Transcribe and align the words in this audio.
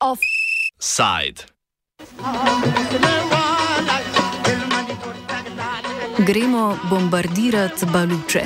Offside. 0.00 1.44
Gremo 6.18 6.78
bombardirati 6.90 7.86
baluče. 7.86 8.42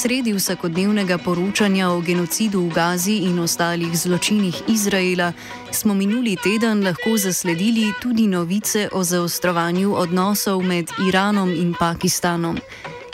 Sredi 0.00 0.32
vsakodnevnega 0.32 1.18
poročanja 1.18 1.90
o 1.92 2.00
genocidu 2.00 2.60
v 2.64 2.72
Gazi 2.72 3.16
in 3.28 3.38
ostalih 3.38 3.92
zločinih 3.92 4.62
Izraela 4.68 5.32
smo 5.72 5.94
minuli 5.94 6.36
teden 6.40 6.84
lahko 6.84 7.18
zasledili 7.20 7.92
tudi 8.02 8.26
novice 8.26 8.88
o 8.92 9.04
zaostrovanju 9.04 9.92
odnosov 9.94 10.62
med 10.62 10.88
Iranom 11.08 11.52
in 11.52 11.74
Pakistanom. 11.78 12.56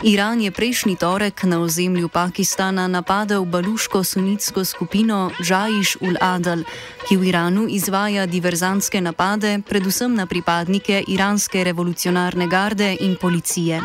Iran 0.02 0.40
je 0.40 0.50
prejšnji 0.50 0.96
torek 0.96 1.42
na 1.42 1.58
ozemlju 1.60 2.08
Pakistana 2.08 2.88
napadel 2.88 3.44
baluško 3.44 4.04
sunitsko 4.04 4.64
skupino 4.64 5.30
Džajiš 5.42 5.96
ul 6.00 6.14
Adal, 6.20 6.62
ki 7.08 7.16
v 7.16 7.28
Iranu 7.28 7.66
izvaja 7.68 8.26
diverzantske 8.26 9.00
napade 9.00 9.58
predvsem 9.68 10.14
na 10.14 10.26
pripadnike 10.26 11.02
iranske 11.08 11.64
revolucionarne 11.64 12.46
garde 12.46 12.96
in 13.00 13.16
policije. 13.16 13.82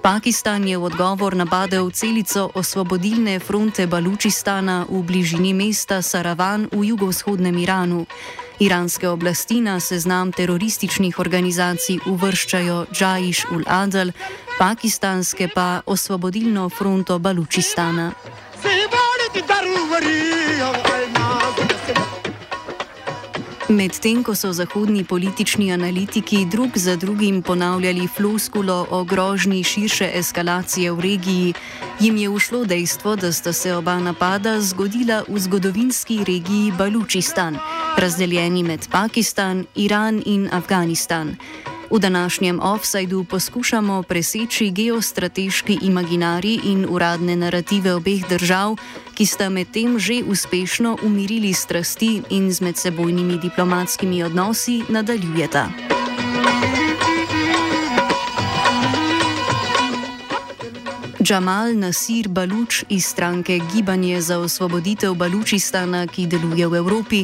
Pakistan 0.00 0.64
je 0.64 0.80
v 0.80 0.84
odgovor 0.88 1.36
napadel 1.36 1.92
celico 1.92 2.48
osvobodilne 2.56 3.36
fronte 3.36 3.84
Balučistana 3.84 4.88
v 4.88 5.04
bližini 5.04 5.52
mesta 5.52 6.00
Saravan 6.00 6.72
v 6.72 6.96
jugovzhodnem 6.96 7.52
Iranu. 7.60 8.08
Iranske 8.64 9.08
oblasti 9.08 9.60
na 9.60 9.76
seznam 9.76 10.32
terorističnih 10.32 11.20
organizacij 11.20 12.00
uvrščajo 12.08 12.88
Džajiš 12.88 13.44
ul 13.52 13.64
Adal, 13.68 14.16
pakistanske 14.56 15.52
pa 15.52 15.84
osvobodilno 15.84 16.68
fronto 16.72 17.18
Balučistana. 17.20 18.12
Medtem 23.70 24.24
ko 24.26 24.34
so 24.34 24.50
zahodni 24.52 25.04
politični 25.04 25.72
analitiki 25.72 26.44
drug 26.44 26.70
za 26.74 26.96
drugim 26.96 27.42
ponavljali 27.42 28.08
floskulo 28.16 28.86
o 28.90 29.04
grožnji 29.04 29.64
širše 29.64 30.10
eskalacije 30.14 30.92
v 30.92 31.00
regiji, 31.00 31.54
jim 32.00 32.16
je 32.16 32.28
ušlo 32.28 32.64
dejstvo, 32.64 33.16
da 33.16 33.32
sta 33.32 33.52
se 33.52 33.74
oba 33.74 33.98
napada 33.98 34.60
zgodila 34.60 35.22
v 35.28 35.38
zgodovinski 35.38 36.18
regiji 36.24 36.72
Balučistan, 36.78 37.58
razdeljeni 37.96 38.62
med 38.62 38.88
Pakistan, 38.90 39.66
Iran 39.74 40.22
in 40.26 40.48
Afganistan. 40.52 41.36
V 41.90 41.98
današnjem 41.98 42.60
offsajdu 42.62 43.24
poskušamo 43.24 44.02
preseči 44.02 44.70
geostrateški 44.70 45.78
imaginari 45.82 46.60
in 46.64 46.86
uradne 46.90 47.36
narative 47.36 47.94
obeh 47.94 48.28
držav, 48.28 48.76
ki 49.14 49.26
sta 49.26 49.48
medtem 49.48 49.98
že 49.98 50.22
uspešno 50.26 50.96
umirili 51.02 51.52
strasti 51.52 52.22
in 52.30 52.52
z 52.52 52.60
medsebojnimi 52.60 53.38
diplomatskimi 53.38 54.22
odnosi 54.22 54.82
nadaljujeta. 54.88 55.99
Džamal 61.30 61.78
Nasir 61.78 62.26
Baluč 62.28 62.84
iz 62.88 63.06
stranke 63.06 63.60
Gibanje 63.72 64.20
za 64.20 64.38
osvoboditev 64.38 65.14
Balučistana, 65.14 66.06
ki 66.06 66.24
deluje 66.26 66.66
v 66.66 66.74
Evropi, 66.74 67.20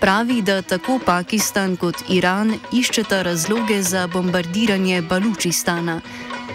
pravi, 0.00 0.40
da 0.42 0.62
tako 0.62 0.96
Pakistan 1.04 1.74
kot 1.76 2.00
Iran 2.08 2.54
iščeta 2.72 3.18
razloge 3.22 3.82
za 3.82 4.06
bombardiranje 4.06 5.02
Balučistana. 5.02 6.00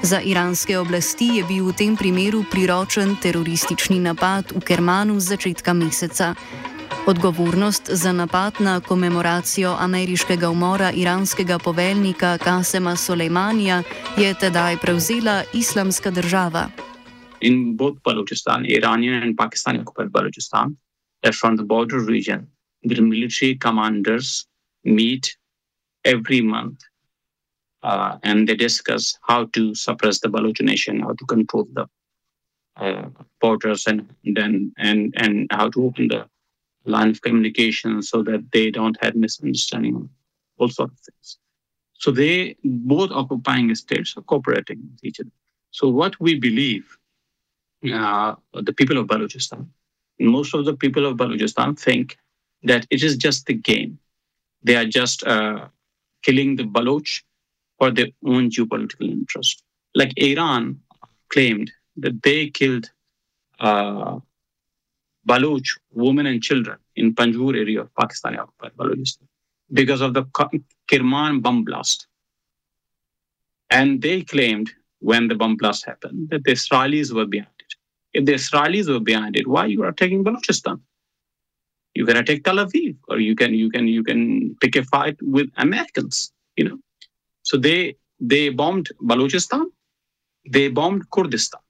Za 0.02 0.22
iranske 0.22 0.80
oblasti 0.80 1.27
je 1.38 1.44
bil 1.44 1.67
v 1.70 1.76
tem 1.77 1.94
primeru 1.94 2.42
priročen 2.49 3.14
teroristični 3.21 3.99
napad 3.99 4.49
v 4.55 4.65
Kermanu 4.65 5.20
z 5.20 5.38
začetka 5.38 5.77
meseca. 5.77 6.33
Odgovornost 7.05 7.89
za 7.94 8.14
napad 8.17 8.58
na 8.60 8.80
komemoracijo 8.82 9.77
ameriškega 9.80 10.49
umora 10.49 10.89
iranskega 10.92 11.60
poveljnika 11.60 12.38
Kasema 12.38 12.95
Soleimanija 12.95 13.83
je 14.17 14.33
tedaj 14.33 14.77
prevzela 14.82 15.44
islamska 15.54 16.10
država. 16.10 16.95
In 17.48 17.56
both 17.82 17.98
Balochistan, 18.04 18.60
Iranian 18.78 19.22
and 19.23 19.38
Pakistani 19.38 19.80
occupied 19.82 20.11
Balochistan, 20.17 20.76
that 21.23 21.36
from 21.36 21.56
the 21.56 21.64
border 21.64 22.00
region, 22.00 22.48
the 22.83 23.02
military 23.02 23.56
commanders 23.56 24.48
meet 24.83 25.36
every 26.04 26.42
month 26.42 26.80
uh, 27.83 28.17
and 28.23 28.48
they 28.48 28.56
discuss 28.56 29.17
how 29.30 29.45
to 29.56 29.76
suppress 29.76 30.20
the 30.20 30.30
Baloch 30.30 30.60
nation, 30.61 31.02
how 31.02 31.14
to 31.14 31.26
control 31.26 31.67
the 31.73 31.86
uh, 32.78 33.10
borders, 33.39 33.86
and 33.88 34.00
then 34.23 34.73
and 34.77 35.14
and 35.17 35.48
how 35.52 35.70
to 35.70 35.86
open 35.86 36.08
the 36.08 36.22
line 36.86 37.10
of 37.10 37.22
communication 37.22 38.02
so 38.02 38.23
that 38.23 38.42
they 38.52 38.72
don't 38.72 38.98
have 39.04 39.16
misunderstanding, 39.16 40.10
all 40.58 40.70
sorts 40.70 40.94
of 40.94 41.00
things. 41.06 41.38
So 41.94 42.12
they 42.12 42.56
both 42.64 43.12
occupying 43.12 43.73
states 43.76 44.14
are 44.17 44.22
cooperating 44.22 44.80
with 44.92 45.04
each 45.04 45.20
other. 45.20 45.32
So 45.72 45.89
what 45.89 46.20
we 46.20 46.36
believe, 46.48 46.98
uh, 47.91 48.35
the 48.53 48.73
people 48.73 48.97
of 48.97 49.07
Balochistan, 49.07 49.67
most 50.19 50.53
of 50.53 50.65
the 50.65 50.75
people 50.75 51.05
of 51.05 51.17
Balochistan 51.17 51.79
think 51.79 52.17
that 52.63 52.85
it 52.89 53.03
is 53.03 53.17
just 53.17 53.45
the 53.45 53.53
game. 53.53 53.99
They 54.63 54.75
are 54.75 54.85
just 54.85 55.23
uh, 55.25 55.67
killing 56.23 56.55
the 56.55 56.63
Baloch 56.63 57.07
for 57.77 57.91
their 57.91 58.07
own 58.25 58.49
geopolitical 58.49 59.09
interest. 59.11 59.63
Like 59.93 60.13
Iran 60.17 60.79
claimed 61.29 61.71
that 61.97 62.23
they 62.23 62.49
killed 62.49 62.89
uh, 63.59 64.19
Baloch 65.25 65.65
women 65.91 66.25
and 66.25 66.41
children 66.41 66.77
in 66.95 67.13
Panjgur 67.13 67.55
area 67.55 67.81
of 67.81 67.93
Balochistan 67.95 69.27
because 69.71 70.02
of 70.02 70.13
the 70.13 70.25
Kirman 70.87 71.41
bomb 71.41 71.63
blast. 71.63 72.07
And 73.69 74.02
they 74.02 74.21
claimed 74.21 74.71
when 74.99 75.27
the 75.27 75.35
bomb 75.35 75.57
blast 75.57 75.85
happened 75.85 76.29
that 76.29 76.43
the 76.43 76.52
Israelis 76.52 77.13
were 77.13 77.25
behind. 77.25 77.55
If 78.15 78.23
the 78.23 78.33
Israelis 78.33 78.87
were 78.87 79.02
behind 79.02 79.36
it, 79.36 79.45
why 79.45 79.65
you 79.65 79.83
are 79.83 79.92
taking 79.92 80.23
Balochistan? 80.23 80.80
You 81.95 82.05
can 82.05 82.15
attack 82.15 82.43
Tel 82.43 82.55
Aviv, 82.64 82.95
or 83.09 83.20
you 83.20 83.36
can 83.36 83.53
you 83.53 83.70
can 83.70 83.89
you 83.89 84.03
can 84.03 84.55
pick 84.61 84.77
a 84.77 84.83
fight 84.83 85.17
with 85.21 85.49
Americans. 85.58 86.31
You 86.55 86.70
know, 86.70 86.77
so 87.43 87.58
they 87.58 87.98
they 88.21 88.48
bombed 88.49 88.87
Balochistan, 89.02 89.65
they 90.49 90.70
bombed 90.70 91.09
Kurdistan. 91.11 91.61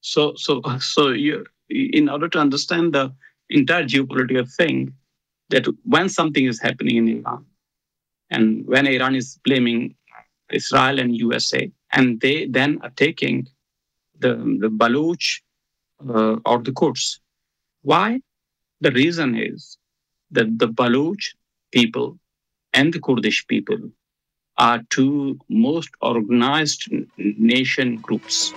So 0.00 0.34
so 0.36 0.62
so 0.80 1.08
you 1.10 1.44
in 1.68 2.08
order 2.08 2.28
to 2.30 2.38
understand 2.38 2.94
the 2.94 3.14
entire 3.50 3.84
geopolitical 3.84 4.50
thing, 4.56 4.94
that 5.50 5.66
when 5.84 6.08
something 6.08 6.46
is 6.46 6.60
happening 6.62 6.96
in 6.96 7.08
Iran, 7.18 7.44
and 8.30 8.66
when 8.66 8.86
Iran 8.86 9.16
is 9.16 9.38
blaming 9.44 9.94
Israel 10.50 10.98
and 10.98 11.14
USA, 11.14 11.70
and 11.92 12.20
they 12.22 12.46
then 12.46 12.78
are 12.82 12.94
taking 12.96 13.48
the, 14.22 14.58
the 14.60 14.70
Baloch 14.70 15.26
uh, 16.08 16.36
or 16.46 16.58
the 16.62 16.72
Kurds. 16.72 17.20
Why? 17.82 18.20
The 18.80 18.92
reason 18.92 19.36
is 19.36 19.78
that 20.30 20.58
the 20.58 20.66
Baloch 20.66 21.24
people 21.72 22.18
and 22.72 22.92
the 22.92 23.00
Kurdish 23.00 23.46
people 23.46 23.78
are 24.58 24.80
two 24.90 25.38
most 25.48 25.90
organized 26.00 26.88
nation 27.16 27.96
groups. 27.96 28.52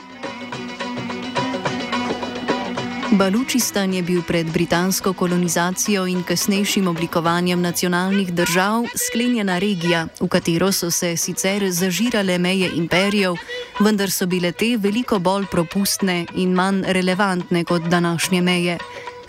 Balučistan 3.17 3.93
je 3.93 4.01
bil 4.03 4.21
pred 4.27 4.47
britansko 4.51 5.13
kolonizacijo 5.13 6.07
in 6.07 6.23
kasnejšim 6.23 6.87
oblikovanjem 6.87 7.61
nacionalnih 7.61 8.33
držav 8.33 8.83
sklenjena 8.95 9.59
regija, 9.59 10.07
v 10.19 10.27
katero 10.27 10.71
so 10.71 10.91
se 10.91 11.17
sicer 11.17 11.71
zažirale 11.71 12.37
meje 12.37 12.69
imperijev, 12.75 13.37
vendar 13.79 14.11
so 14.11 14.25
bile 14.25 14.51
te 14.51 14.75
veliko 14.77 15.19
bolj 15.19 15.45
propustne 15.51 16.25
in 16.35 16.53
manj 16.53 16.83
relevantne 16.87 17.63
kot 17.63 17.81
današnje 17.81 18.41
meje. 18.41 18.77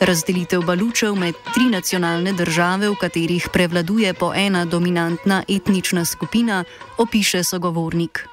Razdelitev 0.00 0.62
Balučev 0.62 1.14
med 1.14 1.34
tri 1.54 1.70
nacionalne 1.70 2.32
države, 2.32 2.90
v 2.90 2.96
katerih 3.00 3.48
prevladuje 3.52 4.14
po 4.14 4.32
ena 4.34 4.64
dominantna 4.64 5.42
etnična 5.48 6.04
skupina, 6.04 6.64
opiše 6.98 7.44
sogovornik. 7.44 8.26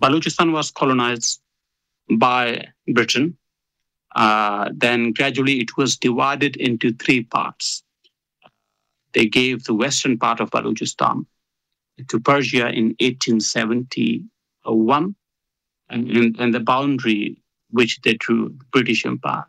Balučistan 0.00 0.50
was 0.50 0.72
colonized 0.78 1.40
by 2.10 2.60
Britain. 2.94 3.38
Uh, 4.18 4.68
then 4.74 5.12
gradually 5.12 5.60
it 5.60 5.76
was 5.76 5.96
divided 5.96 6.56
into 6.56 6.92
three 6.94 7.22
parts. 7.22 7.84
They 9.12 9.26
gave 9.26 9.62
the 9.62 9.74
western 9.74 10.18
part 10.18 10.40
of 10.40 10.50
Balochistan 10.50 11.24
to 12.08 12.18
Persia 12.18 12.68
in 12.68 12.96
1871, 12.98 15.14
and, 15.88 16.36
and 16.36 16.52
the 16.52 16.58
boundary 16.58 17.40
which 17.70 18.00
they 18.00 18.14
drew, 18.14 18.48
the 18.48 18.64
British 18.72 19.06
Empire. 19.06 19.44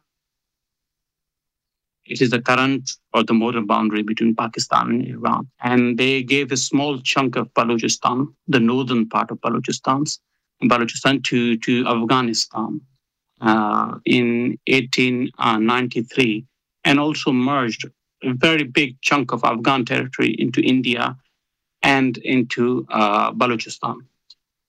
It 2.05 2.21
is 2.21 2.29
the 2.29 2.39
current 2.39 2.91
or 3.15 3.23
the 3.23 3.33
modern 3.33 3.65
boundary 3.65 4.03
between 4.03 4.35
Pakistan 4.35 4.91
and 4.91 5.03
Iran. 5.07 5.47
And 5.61 5.97
they 5.97 6.21
gave 6.21 6.51
a 6.51 6.57
small 6.57 7.01
chunk 7.01 7.37
of 7.37 7.51
Balochistan, 7.55 8.31
the 8.47 8.59
northern 8.59 9.09
part 9.09 9.31
of 9.31 9.41
Balochistan, 9.41 10.19
Balochistan 10.61 11.23
to, 11.23 11.57
to 11.57 11.87
Afghanistan 11.87 12.81
in 13.41 14.57
1893 14.67 16.45
and 16.83 16.99
also 16.99 17.31
merged 17.31 17.85
a 18.23 18.33
very 18.33 18.63
big 18.63 18.99
chunk 19.01 19.31
of 19.31 19.43
Afghan 19.43 19.85
territory 19.85 20.35
into 20.37 20.61
India 20.61 21.15
and 21.81 22.17
into 22.17 22.85
uh, 22.89 23.31
Balochistan. 23.31 23.97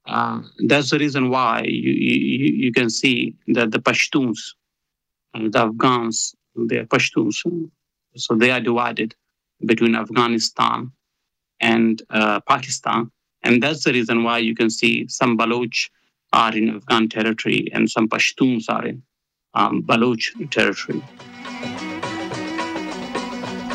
Uh, 0.07 0.41
that's 0.67 0.91
the 0.91 0.99
reason 0.99 1.31
why 1.31 1.63
you, 1.63 1.93
you, 1.93 2.55
you, 2.55 2.73
can 2.73 2.89
see 2.89 3.35
that 3.49 3.71
the 3.71 3.79
Pashtuns, 3.79 4.55
uh, 5.35 5.49
the 5.51 5.59
Afghans, 5.59 6.35
they 6.57 6.79
are 6.79 6.87
Pashtuns, 6.87 7.43
so 8.17 8.35
they 8.35 8.51
are 8.51 8.61
divided 8.61 9.15
between 9.65 9.95
Afghanistan 9.95 10.91
and 11.61 12.03
uh, 12.11 12.41
Pakistan. 12.41 13.11
And 13.43 13.63
that's 13.63 13.85
the 13.85 13.93
reason 13.93 14.25
why 14.25 14.39
you 14.39 14.55
can 14.55 14.71
see 14.71 15.07
some 15.09 15.37
Baloch 15.37 15.91
are 16.33 16.57
in 16.57 16.77
Afghan 16.77 17.09
territory 17.09 17.69
and 17.73 17.91
some 17.91 18.09
Pashtuns 18.09 18.69
are 18.69 18.87
in 18.87 19.03
um, 19.55 19.83
Baloch 19.83 20.33
territory. 20.51 21.03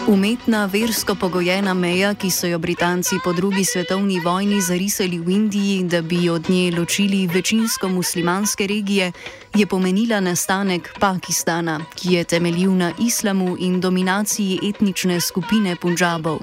Umetna 0.08 0.68
versko 0.70 1.16
pogojena 1.16 1.74
meja, 1.74 2.12
ki 2.14 2.30
so 2.30 2.48
jo 2.48 2.60
Britanci 2.60 3.18
po 3.24 3.34
drugi 3.34 3.64
svetovni 3.66 4.20
vojni 4.20 4.62
zarisali 4.62 5.18
v 5.20 5.30
Indiji, 5.30 5.84
da 5.84 6.02
bi 6.02 6.30
od 6.30 6.50
nje 6.50 6.72
ločili 6.78 7.28
večinsko 7.28 7.90
muslimanske 7.90 8.68
regije, 8.68 9.12
je 9.56 9.66
pomenila 9.66 10.20
nastanek 10.20 10.94
Pakistana, 11.00 11.80
ki 11.96 12.14
je 12.14 12.24
temeljil 12.24 12.78
na 12.78 12.92
islamu 13.00 13.58
in 13.60 13.82
dominaciji 13.82 14.60
etnične 14.70 15.22
skupine 15.22 15.76
Punjabov. 15.76 16.40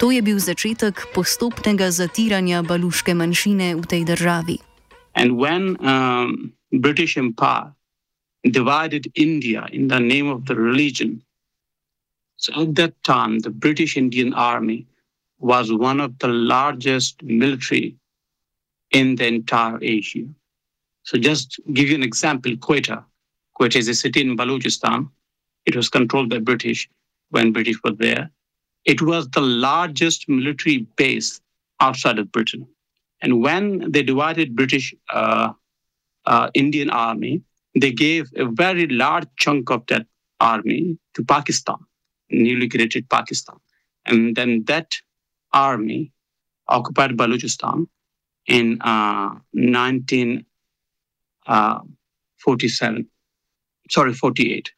To 0.00 0.10
je 0.10 0.22
bil 0.22 0.38
začetek 0.38 1.06
postopnega 1.14 1.90
zatiranja 1.90 2.62
baluške 2.62 3.14
manjšine 3.14 3.74
v 3.74 3.86
tej 3.86 4.04
državi. 4.04 4.65
In 5.16 5.36
when 5.36 5.76
je 5.76 6.78
British 6.78 7.16
Empire 7.16 7.72
divided 8.50 9.10
India 9.14 9.66
in 9.72 9.88
the 9.88 9.98
name 9.98 10.28
of 10.28 10.44
the 10.46 10.54
religion. 10.54 11.22
So 12.36 12.62
at 12.62 12.74
that 12.74 12.94
time, 13.02 13.38
the 13.38 13.50
British 13.50 13.96
Indian 13.96 14.34
Army 14.34 14.86
was 15.38 15.72
one 15.72 16.00
of 16.00 16.18
the 16.18 16.28
largest 16.28 17.22
military 17.22 17.96
in 18.90 19.16
the 19.16 19.26
entire 19.26 19.78
Asia. 19.82 20.24
So 21.02 21.18
just 21.18 21.60
give 21.72 21.88
you 21.88 21.94
an 21.94 22.02
example, 22.02 22.56
Quetta. 22.56 23.04
Quetta 23.58 23.78
is 23.78 23.88
a 23.88 23.94
city 23.94 24.20
in 24.20 24.36
Balochistan. 24.36 25.08
It 25.64 25.76
was 25.76 25.88
controlled 25.88 26.30
by 26.30 26.38
British 26.38 26.88
when 27.30 27.52
British 27.52 27.76
were 27.82 27.92
there. 27.92 28.30
It 28.84 29.02
was 29.02 29.28
the 29.30 29.40
largest 29.40 30.28
military 30.28 30.78
base 30.96 31.40
outside 31.80 32.18
of 32.18 32.30
Britain. 32.32 32.66
And 33.22 33.42
when 33.42 33.90
they 33.90 34.02
divided 34.02 34.54
British 34.54 34.94
uh, 35.12 35.52
uh, 36.26 36.50
Indian 36.54 36.90
army, 36.90 37.42
they 37.74 37.92
gave 37.92 38.30
a 38.36 38.46
very 38.46 38.86
large 38.88 39.26
chunk 39.36 39.70
of 39.70 39.86
that 39.86 40.06
army 40.40 40.98
to 41.14 41.24
Pakistan 41.24 41.76
newly 42.30 42.68
created 42.68 43.08
Pakistan. 43.08 43.56
And 44.04 44.36
then 44.36 44.64
that 44.66 44.96
army 45.52 46.12
occupied 46.68 47.16
Balochistan 47.16 47.86
in 48.46 48.78
uh, 48.82 49.30
1947. 49.52 50.44
Uh, 51.46 51.80
sorry, 53.90 54.12
48. 54.12 54.70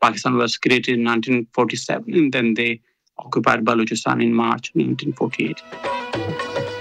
Pakistan 0.00 0.36
was 0.36 0.56
created 0.56 0.94
in 0.94 1.04
1947, 1.04 2.14
and 2.14 2.32
then 2.32 2.54
they 2.54 2.80
occupied 3.18 3.64
Balochistan 3.64 4.22
in 4.22 4.32
March 4.32 4.70
1948. 4.74 6.79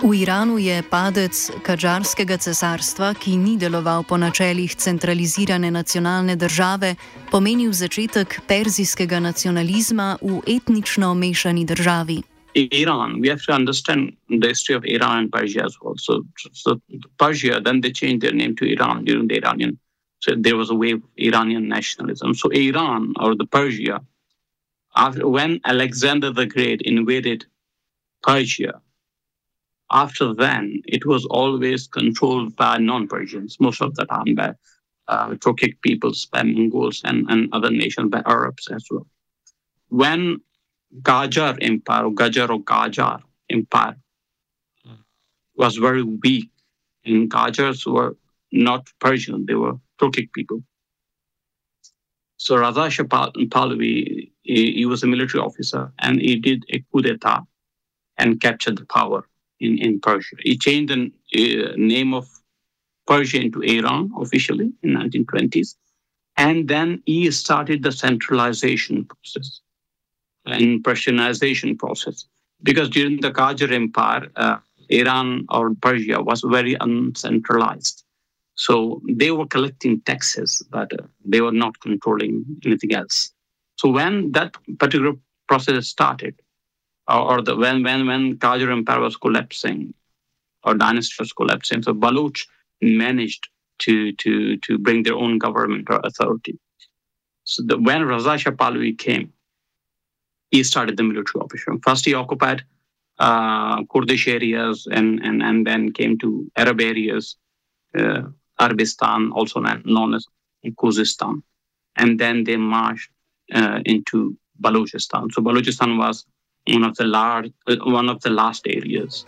V 0.00 0.16
Iranu 0.16 0.56
je 0.56 0.80
padec 0.80 1.36
Kadžarskega 1.60 2.40
cesarstva, 2.40 3.12
ki 3.20 3.36
ni 3.36 3.60
deloval 3.60 4.00
po 4.08 4.16
načelih 4.16 4.72
centralizirane 4.72 5.68
nacionalne 5.68 6.36
države, 6.40 6.94
pomenil 7.28 7.72
začetek 7.76 8.40
perzijskega 8.48 9.20
nacionalizma 9.20 10.16
v 10.24 10.40
etnično 10.48 11.12
mešani 11.14 11.66
državi. 11.68 12.16
Iran, 12.56 13.20
we 13.20 13.28
have 13.28 13.44
to 13.44 13.52
understand 13.52 14.16
the 14.28 14.48
history 14.48 14.74
of 14.74 14.88
Iran 14.88 15.18
and 15.18 15.30
Persia 15.32 15.68
as 15.68 15.76
well. 15.82 15.94
So, 15.98 16.24
so 16.52 16.80
Persia, 17.18 17.60
then 17.60 17.80
they 17.80 17.92
changed 17.92 18.22
their 18.24 18.34
name 18.34 18.56
to 18.56 18.64
Iran 18.64 19.04
during 19.04 19.28
the 19.28 19.36
Iranian. 19.36 19.78
So 20.24 20.32
there 20.32 20.56
was 20.56 20.70
a 20.70 20.74
wave 20.74 21.04
of 21.04 21.10
Iranian 21.16 21.68
nationalism. 21.68 22.34
So 22.34 22.48
Iran 22.48 23.12
or 23.20 23.36
the 23.36 23.46
Persia, 23.46 24.00
after, 24.96 25.28
when 25.28 25.60
Alexander 25.64 26.32
the 26.32 26.46
Great 26.46 26.80
invaded 26.80 27.44
Persia, 28.22 28.80
after 29.90 30.34
then, 30.34 30.82
it 30.86 31.04
was 31.04 31.24
always 31.26 31.88
controlled 31.88 32.56
by 32.56 32.78
non-Persians, 32.78 33.58
most 33.60 33.82
of 33.82 33.94
the 33.96 34.04
time 34.06 34.34
by 34.34 34.54
uh, 35.08 35.30
Turkic 35.30 35.80
peoples, 35.82 36.26
by 36.26 36.42
Mongols, 36.42 37.02
and, 37.04 37.26
and 37.28 37.48
other 37.52 37.70
nations, 37.70 38.10
by 38.10 38.22
Arabs 38.26 38.68
as 38.68 38.86
well. 38.90 39.06
When 39.88 40.40
Qajar 41.02 41.58
Empire, 41.60 42.04
or 42.04 42.12
Gajar 42.12 42.48
or 42.50 42.60
Qajar 42.62 43.22
Empire, 43.50 43.96
was 45.56 45.76
very 45.76 46.02
weak, 46.02 46.50
and 47.04 47.30
Qajars 47.30 47.84
were 47.90 48.16
not 48.52 48.88
Persian, 49.00 49.46
they 49.46 49.54
were 49.54 49.74
Turkic 50.00 50.32
people. 50.32 50.62
So 52.36 52.56
Raza 52.56 52.90
Shah 52.90 53.02
Pahlavi, 53.04 54.30
he, 54.42 54.72
he 54.72 54.86
was 54.86 55.02
a 55.02 55.06
military 55.06 55.42
officer, 55.42 55.92
and 55.98 56.20
he 56.20 56.36
did 56.36 56.64
a 56.70 56.82
coup 56.92 57.02
d'etat 57.02 57.42
and 58.16 58.40
captured 58.40 58.78
the 58.78 58.86
power 58.86 59.26
in, 59.60 59.78
in 59.78 60.00
Persia. 60.00 60.36
He 60.40 60.56
changed 60.56 60.92
the 60.92 61.12
uh, 61.36 61.72
name 61.76 62.14
of 62.14 62.28
Persia 63.06 63.40
into 63.40 63.60
Iran 63.60 64.12
officially 64.20 64.72
in 64.82 64.90
1920s. 64.90 65.74
And 66.36 66.68
then 66.68 67.02
he 67.06 67.30
started 67.30 67.82
the 67.82 67.92
centralization 67.92 69.04
process 69.04 69.60
and 70.46 70.82
Persianization 70.82 71.78
process. 71.78 72.26
Because 72.62 72.88
during 72.88 73.20
the 73.20 73.30
Qajar 73.30 73.72
Empire, 73.72 74.28
uh, 74.36 74.58
Iran 74.90 75.46
or 75.48 75.74
Persia 75.74 76.20
was 76.22 76.42
very 76.42 76.76
uncentralized. 76.80 78.04
So 78.54 79.00
they 79.08 79.30
were 79.30 79.46
collecting 79.46 80.02
taxes, 80.02 80.62
but 80.70 80.92
uh, 80.92 81.04
they 81.24 81.40
were 81.40 81.52
not 81.52 81.80
controlling 81.80 82.44
anything 82.64 82.94
else. 82.94 83.32
So 83.76 83.88
when 83.88 84.32
that 84.32 84.56
particular 84.78 85.14
process 85.48 85.88
started, 85.88 86.34
or 87.10 87.42
the 87.42 87.56
when 87.56 87.82
when 87.82 88.06
when 88.06 88.36
Qajar 88.38 88.70
Empire 88.70 89.00
was 89.00 89.16
collapsing, 89.16 89.94
or 90.64 90.74
dynasty 90.74 91.14
was 91.18 91.32
collapsing, 91.32 91.82
so 91.82 91.92
Baloch 91.92 92.38
managed 92.80 93.48
to 93.80 94.12
to 94.12 94.56
to 94.58 94.78
bring 94.78 95.02
their 95.02 95.16
own 95.16 95.38
government 95.38 95.88
or 95.90 96.00
authority. 96.04 96.58
So 97.44 97.62
the, 97.66 97.78
when 97.78 98.02
Raza 98.02 98.38
Shah 98.38 98.50
Pahlavi 98.50 98.96
came, 98.96 99.32
he 100.50 100.62
started 100.62 100.96
the 100.96 101.02
military 101.02 101.42
operation. 101.42 101.80
First, 101.80 102.04
he 102.04 102.14
occupied 102.14 102.64
uh, 103.18 103.84
Kurdish 103.84 104.28
areas 104.28 104.86
and, 104.90 105.20
and, 105.20 105.42
and 105.42 105.66
then 105.66 105.92
came 105.92 106.18
to 106.18 106.50
Arab 106.56 106.80
areas, 106.80 107.36
uh, 107.98 108.22
Arabistan, 108.60 109.30
also 109.32 109.60
known 109.84 110.14
as 110.14 110.26
Khuzestan. 110.64 111.42
And 111.96 112.18
then 112.20 112.44
they 112.44 112.56
marched 112.56 113.10
uh, 113.52 113.80
into 113.84 114.36
Balochistan. 114.62 115.32
So 115.32 115.42
Balochistan 115.42 115.98
was 115.98 116.24
one 116.74 116.84
of 116.84 116.96
the 116.96 117.04
large, 117.04 117.52
one 117.84 118.08
of 118.08 118.20
the 118.20 118.30
last 118.30 118.66
areas. 118.66 119.24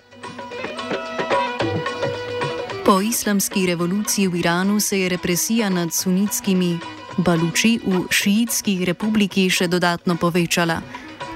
Po 2.85 3.01
islamski 3.01 3.67
revoluciji 3.67 4.29
v 4.29 4.37
Iranu 4.37 4.81
se 4.81 5.01
je 5.01 5.09
represija 5.09 5.69
nad 5.71 5.95
sunitskimi 5.95 6.79
baluči 7.17 7.81
v 7.85 8.07
šiitski 8.11 8.85
republiki 8.85 9.51
še 9.51 9.69
dodatno 9.69 10.17
povečala. 10.17 10.81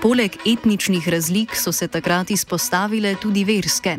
Poleg 0.03 0.37
etničnih 0.47 1.09
razlik 1.09 1.57
so 1.57 1.73
se 1.73 1.89
takrat 1.89 2.31
izpostavile 2.31 3.15
tudi 3.21 3.45
verske. 3.45 3.97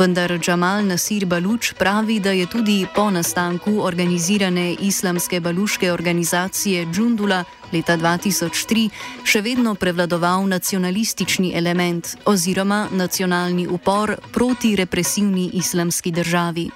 Vendar 0.00 0.32
Džamal 0.40 0.86
Nasir 0.88 1.26
Baluč 1.28 1.74
pravi, 1.76 2.20
da 2.24 2.30
je 2.32 2.46
tudi 2.48 2.86
po 2.94 3.10
nastanku 3.10 3.72
organizirane 3.84 4.76
islamske 4.80 5.40
baluške 5.40 5.92
organizacije 5.92 6.86
Džundula 6.92 7.42
leta 7.72 7.98
2003 8.00 8.86
še 9.28 9.42
vedno 9.44 9.74
prevladoval 9.74 10.46
nacionalistični 10.48 11.52
element 11.60 12.14
oziroma 12.24 12.86
nacionalni 12.96 13.66
upor 13.68 14.14
proti 14.32 14.72
represivni 14.76 15.50
islamski 15.60 16.10
državi. 16.10 16.70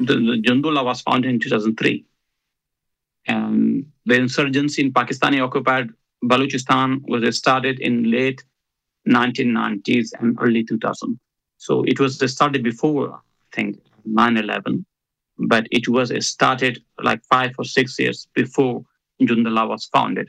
Džundula 0.00 0.82
was 0.82 1.02
founded 1.06 1.30
in 1.30 1.38
2003. 1.38 2.02
And 3.28 3.84
the 4.06 4.18
insurgency 4.18 4.82
in 4.82 4.92
Pakistani 4.92 5.38
occupied 5.40 5.94
Balochistan 6.24 6.98
was 7.06 7.36
started 7.38 7.78
in 7.78 8.10
late 8.10 8.42
1990s 9.06 10.10
and 10.18 10.36
early 10.42 10.64
2000s. 10.64 11.23
So 11.64 11.82
it 11.84 11.98
was 11.98 12.12
started 12.30 12.62
before, 12.62 13.14
I 13.14 13.20
think, 13.56 13.78
9 14.04 14.36
11, 14.36 14.84
but 15.38 15.66
it 15.70 15.88
was 15.88 16.12
started 16.26 16.84
like 17.02 17.24
five 17.24 17.54
or 17.58 17.64
six 17.64 17.98
years 17.98 18.28
before 18.34 18.84
Jundullah 19.22 19.66
was 19.66 19.86
founded. 19.86 20.28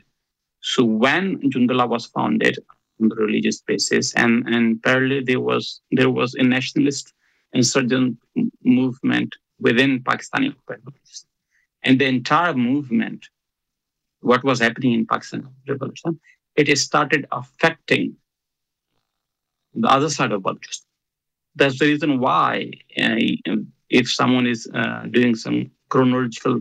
So 0.62 0.82
when 0.82 1.38
Jundullah 1.50 1.90
was 1.90 2.06
founded 2.06 2.58
on 3.02 3.10
the 3.10 3.16
religious 3.16 3.60
basis, 3.60 4.14
and 4.14 4.48
and 4.48 4.82
parallel 4.82 5.24
there 5.26 5.42
was 5.50 5.82
there 5.90 6.08
was 6.08 6.32
a 6.36 6.42
nationalist 6.42 7.12
insurgent 7.52 8.16
movement 8.64 9.36
within 9.60 10.00
Pakistani 10.08 10.54
Balochistan, 10.66 11.26
and 11.82 12.00
the 12.00 12.06
entire 12.06 12.54
movement, 12.54 13.28
what 14.20 14.42
was 14.42 14.58
happening 14.60 14.94
in 14.94 15.04
Pakistan 15.04 15.46
revolution, 15.68 16.18
it 16.54 16.74
started 16.78 17.28
affecting 17.30 18.16
the 19.74 19.88
other 19.88 20.08
side 20.08 20.32
of 20.32 20.40
Balochistan. 20.40 20.85
That's 21.56 21.78
the 21.78 21.86
reason 21.86 22.20
why, 22.20 22.70
uh, 23.00 23.16
if 23.88 24.10
someone 24.10 24.46
is 24.46 24.68
uh, 24.74 25.04
doing 25.10 25.34
some 25.34 25.70
chronological 25.88 26.60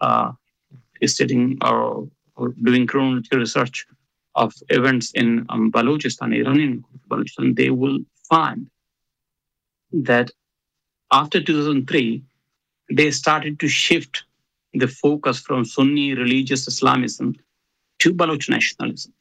uh, 0.00 0.32
studying 1.04 1.58
or, 1.62 2.08
or, 2.36 2.54
doing 2.62 2.86
chronological 2.86 3.38
research 3.38 3.86
of 4.34 4.54
events 4.70 5.12
in 5.12 5.44
um, 5.50 5.70
Balochistan, 5.70 6.34
Iranian 6.34 6.82
Balochistan, 7.08 7.54
they 7.56 7.70
will 7.70 7.98
find 8.28 8.68
that 9.92 10.30
after 11.12 11.42
2003, 11.42 12.22
they 12.90 13.10
started 13.10 13.60
to 13.60 13.68
shift 13.68 14.24
the 14.74 14.88
focus 14.88 15.38
from 15.38 15.64
Sunni 15.64 16.14
religious 16.14 16.66
Islamism 16.66 17.36
to 17.98 18.14
Baloch 18.14 18.48
nationalism. 18.48 19.12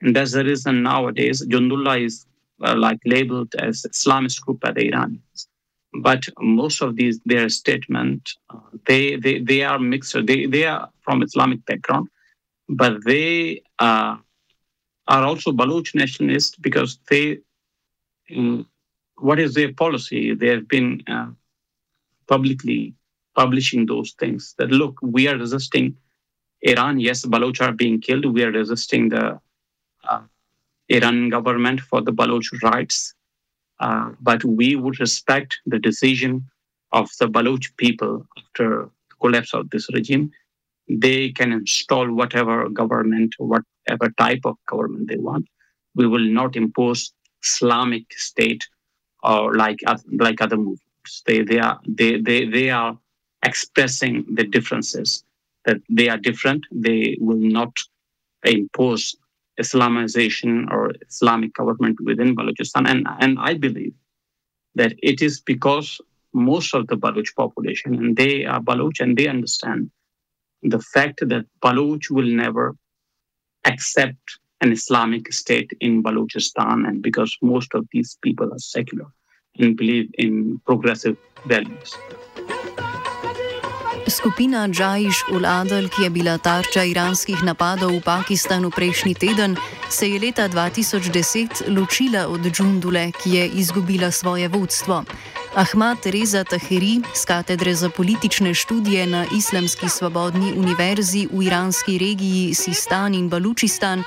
And 0.00 0.14
that's 0.14 0.32
the 0.32 0.44
reason 0.44 0.82
nowadays 0.82 1.44
Jundullah 1.44 2.04
is 2.04 2.26
uh, 2.62 2.76
like 2.76 2.98
labeled 3.04 3.54
as 3.58 3.82
Islamist 3.88 4.40
group 4.42 4.60
by 4.60 4.72
the 4.72 4.88
Iranians. 4.88 5.48
But 6.02 6.24
most 6.40 6.82
of 6.82 6.96
these, 6.96 7.20
their 7.24 7.48
statement, 7.48 8.30
uh, 8.50 8.58
they, 8.86 9.16
they, 9.16 9.38
they 9.40 9.62
are 9.62 9.78
mixed. 9.78 10.14
They, 10.26 10.46
they 10.46 10.64
are 10.64 10.88
from 11.00 11.22
Islamic 11.22 11.64
background, 11.66 12.08
but 12.68 13.04
they 13.04 13.62
uh, 13.78 14.16
are 15.08 15.24
also 15.24 15.52
Baloch 15.52 15.94
nationalists 15.94 16.56
because 16.60 16.98
they, 17.10 17.38
what 19.16 19.38
is 19.38 19.54
their 19.54 19.72
policy? 19.72 20.34
They 20.34 20.48
have 20.48 20.68
been 20.68 21.02
uh, 21.08 21.28
publicly 22.26 22.94
publishing 23.34 23.86
those 23.86 24.12
things 24.18 24.54
that 24.58 24.70
look, 24.70 24.98
we 25.02 25.28
are 25.28 25.36
resisting 25.36 25.96
Iran. 26.62 27.00
Yes, 27.00 27.24
Baloch 27.24 27.60
are 27.60 27.72
being 27.72 28.00
killed. 28.00 28.24
We 28.32 28.42
are 28.44 28.50
resisting 28.52 29.08
the 29.08 29.40
uh, 30.08 30.20
Iran 30.88 31.28
government 31.30 31.80
for 31.80 32.00
the 32.02 32.12
Baloch 32.12 32.44
rights. 32.62 33.14
Uh, 33.80 34.12
but 34.20 34.44
we 34.44 34.76
would 34.76 35.00
respect 35.00 35.58
the 35.66 35.78
decision 35.78 36.44
of 36.92 37.10
the 37.18 37.28
Baloch 37.28 37.64
people 37.76 38.26
after 38.38 38.90
the 39.10 39.16
collapse 39.20 39.54
of 39.54 39.70
this 39.70 39.88
regime. 39.92 40.30
They 40.88 41.30
can 41.30 41.52
install 41.52 42.12
whatever 42.12 42.68
government, 42.68 43.34
whatever 43.38 44.10
type 44.18 44.42
of 44.44 44.56
government 44.68 45.08
they 45.08 45.16
want. 45.16 45.46
We 45.94 46.06
will 46.06 46.26
not 46.40 46.56
impose 46.56 47.12
Islamic 47.44 48.12
State 48.12 48.66
or 49.22 49.54
like 49.54 49.80
like 50.18 50.40
other 50.40 50.56
movements. 50.56 51.22
They 51.26 51.42
they 51.42 51.58
are 51.58 51.80
they 51.86 52.18
they 52.20 52.46
they 52.46 52.70
are 52.70 52.98
expressing 53.44 54.24
the 54.34 54.44
differences 54.44 55.24
that 55.64 55.78
they 55.88 56.08
are 56.08 56.18
different. 56.18 56.64
They 56.72 57.16
will 57.20 57.38
not 57.58 57.76
impose 58.44 59.16
Islamization 59.60 60.70
or 60.70 60.92
Islamic 61.08 61.54
government 61.54 61.98
within 62.00 62.34
Balochistan. 62.34 62.88
And, 62.88 63.06
and 63.20 63.38
I 63.38 63.54
believe 63.54 63.94
that 64.74 64.94
it 65.02 65.22
is 65.22 65.40
because 65.40 66.00
most 66.32 66.74
of 66.74 66.86
the 66.88 66.96
Baloch 66.96 67.32
population, 67.36 67.94
and 67.94 68.16
they 68.16 68.44
are 68.44 68.60
Baloch 68.60 69.00
and 69.00 69.16
they 69.16 69.28
understand 69.28 69.90
the 70.62 70.80
fact 70.80 71.20
that 71.28 71.46
Baloch 71.62 72.10
will 72.10 72.26
never 72.26 72.74
accept 73.64 74.38
an 74.60 74.72
Islamic 74.72 75.32
state 75.32 75.70
in 75.80 76.02
Balochistan, 76.02 76.88
and 76.88 77.02
because 77.02 77.36
most 77.42 77.74
of 77.74 77.86
these 77.92 78.18
people 78.22 78.52
are 78.52 78.58
secular 78.58 79.06
and 79.58 79.76
believe 79.76 80.10
in 80.14 80.60
progressive 80.64 81.16
values. 81.46 81.94
Skupina 84.08 84.68
Džajiš 84.68 85.22
ul 85.32 85.46
Adel, 85.46 85.88
ki 85.88 86.02
je 86.02 86.10
bila 86.10 86.38
tarča 86.38 86.84
iranskih 86.84 87.42
napadov 87.42 87.92
v 87.96 88.00
Pakistanu 88.04 88.70
prejšnji 88.70 89.14
teden, 89.14 89.56
se 89.88 90.08
je 90.08 90.20
leta 90.20 90.48
2010 90.48 91.68
ločila 91.68 92.28
od 92.28 92.40
Džundule, 92.40 93.12
ki 93.12 93.30
je 93.30 93.48
izgubila 93.48 94.10
svoje 94.10 94.48
vodstvo. 94.48 95.04
Ahmad 95.54 95.98
Reza 96.04 96.44
Tahiri 96.44 97.00
z 97.14 97.24
katedre 97.24 97.74
za 97.74 97.88
politične 97.88 98.54
študije 98.54 99.06
na 99.06 99.24
Islamski 99.36 99.88
svobodni 99.88 100.52
univerzi 100.56 101.28
v 101.32 101.42
iranski 101.46 101.98
regiji 101.98 102.54
Sistan 102.54 103.14
in 103.14 103.28
Balučistan 103.28 104.02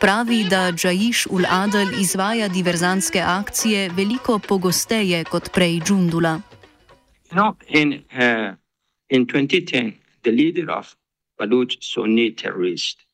pravi, 0.00 0.44
da 0.44 0.72
Džajiš 0.72 1.26
ul 1.30 1.44
Adel 1.50 2.00
izvaja 2.00 2.48
diverzantske 2.48 3.20
akcije 3.20 3.90
veliko 3.90 4.38
pogosteje 4.38 5.24
kot 5.24 5.52
prej 5.52 5.80
Džundula. 5.80 6.40
No, 7.32 7.56
in, 7.68 8.04
uh... 8.12 8.61
In 9.12 9.26
2010, 9.26 9.98
the 10.22 10.32
leader 10.32 10.70
of 10.70 10.96
Baloch 11.38 11.72
Sunni 11.82 12.30
terrorist, 12.30 13.04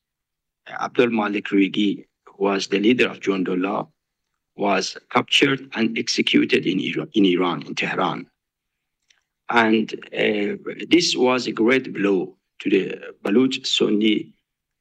Abdul 0.68 1.10
Malik 1.10 1.50
Rigi, 1.50 2.06
who 2.24 2.44
was 2.44 2.68
the 2.68 2.78
leader 2.78 3.08
of 3.08 3.18
Jundullah, 3.18 3.88
was 4.54 4.96
captured 5.10 5.68
and 5.74 5.98
executed 5.98 6.66
in 6.66 6.78
Iran, 6.78 7.08
in, 7.14 7.24
Iran, 7.24 7.62
in 7.66 7.74
Tehran. 7.74 8.30
And 9.50 9.92
uh, 10.16 10.54
this 10.88 11.16
was 11.16 11.48
a 11.48 11.52
great 11.52 11.92
blow 11.92 12.36
to 12.60 12.70
the 12.70 13.14
Baloch 13.24 13.66
Sunni 13.66 14.32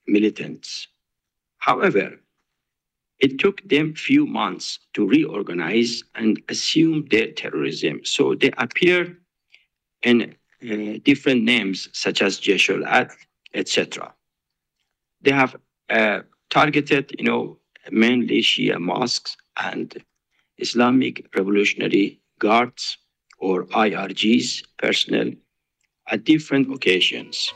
militants. 0.05 0.87
However, 1.57 2.19
it 3.17 3.39
took 3.39 3.67
them 3.67 3.95
few 3.95 4.27
months 4.27 4.77
to 4.93 5.07
reorganize 5.07 6.03
and 6.13 6.39
assume 6.47 7.07
their 7.09 7.31
terrorism. 7.31 8.05
So 8.05 8.35
they 8.35 8.51
appeared 8.59 9.17
in 10.03 10.21
uh, 10.21 10.33
different 11.03 11.43
names 11.43 11.89
such 11.93 12.21
as 12.21 12.39
Jeshul 12.39 12.85
Ad, 12.85 13.11
etc. 13.53 14.13
They 15.21 15.31
have 15.31 15.55
uh, 15.89 16.21
targeted, 16.49 17.15
you 17.17 17.25
know, 17.25 17.57
mainly 17.91 18.41
Shia 18.41 18.79
mosques 18.79 19.37
and 19.57 20.03
Islamic 20.57 21.27
Revolutionary 21.35 22.19
Guards 22.39 22.97
or 23.39 23.65
IRGs 23.65 24.63
personnel 24.77 25.31
at 26.07 26.23
different 26.23 26.73
occasions. 26.73 27.53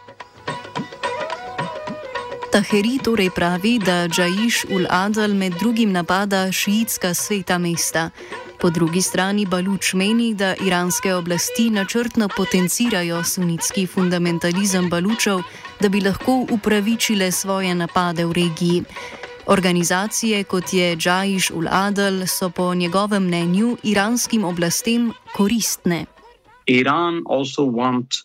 Taheri 2.52 3.00
torej 3.00 3.30
pravi, 3.32 3.80
da 3.80 4.08
Džajiš 4.12 4.66
ul 4.76 4.86
Adal 4.90 5.34
med 5.34 5.54
drugim 5.60 5.92
napada 5.92 6.52
šiitska 6.52 7.14
sveta 7.14 7.58
mesta. 7.58 8.10
Po 8.62 8.70
drugi 8.70 9.02
strani 9.02 9.46
Baluč 9.46 9.94
meni, 9.94 10.36
da 10.36 10.56
iranske 10.66 11.14
oblasti 11.14 11.70
načrtno 11.70 12.28
potencirajo 12.38 13.24
sunitski 13.24 13.88
fundamentalizem 13.88 14.90
Balučev, 14.90 15.42
da 15.80 15.90
bi 15.90 16.02
lahko 16.02 16.46
upravičile 16.52 17.32
svoje 17.32 17.76
napade 17.76 18.26
v 18.26 18.32
regiji. 18.32 18.84
Organizacije 19.48 20.44
kot 20.44 20.74
je 20.74 20.96
Džajiš 20.96 21.50
ul 21.52 21.68
Adel 21.72 22.28
so 22.28 22.50
po 22.50 22.76
njegovem 22.76 23.24
mnenju 23.24 23.78
iranskim 23.84 24.44
oblastem 24.44 25.12
koristne. 25.34 26.06
Iran 26.68 27.24
also 27.26 27.66
want 27.66 28.22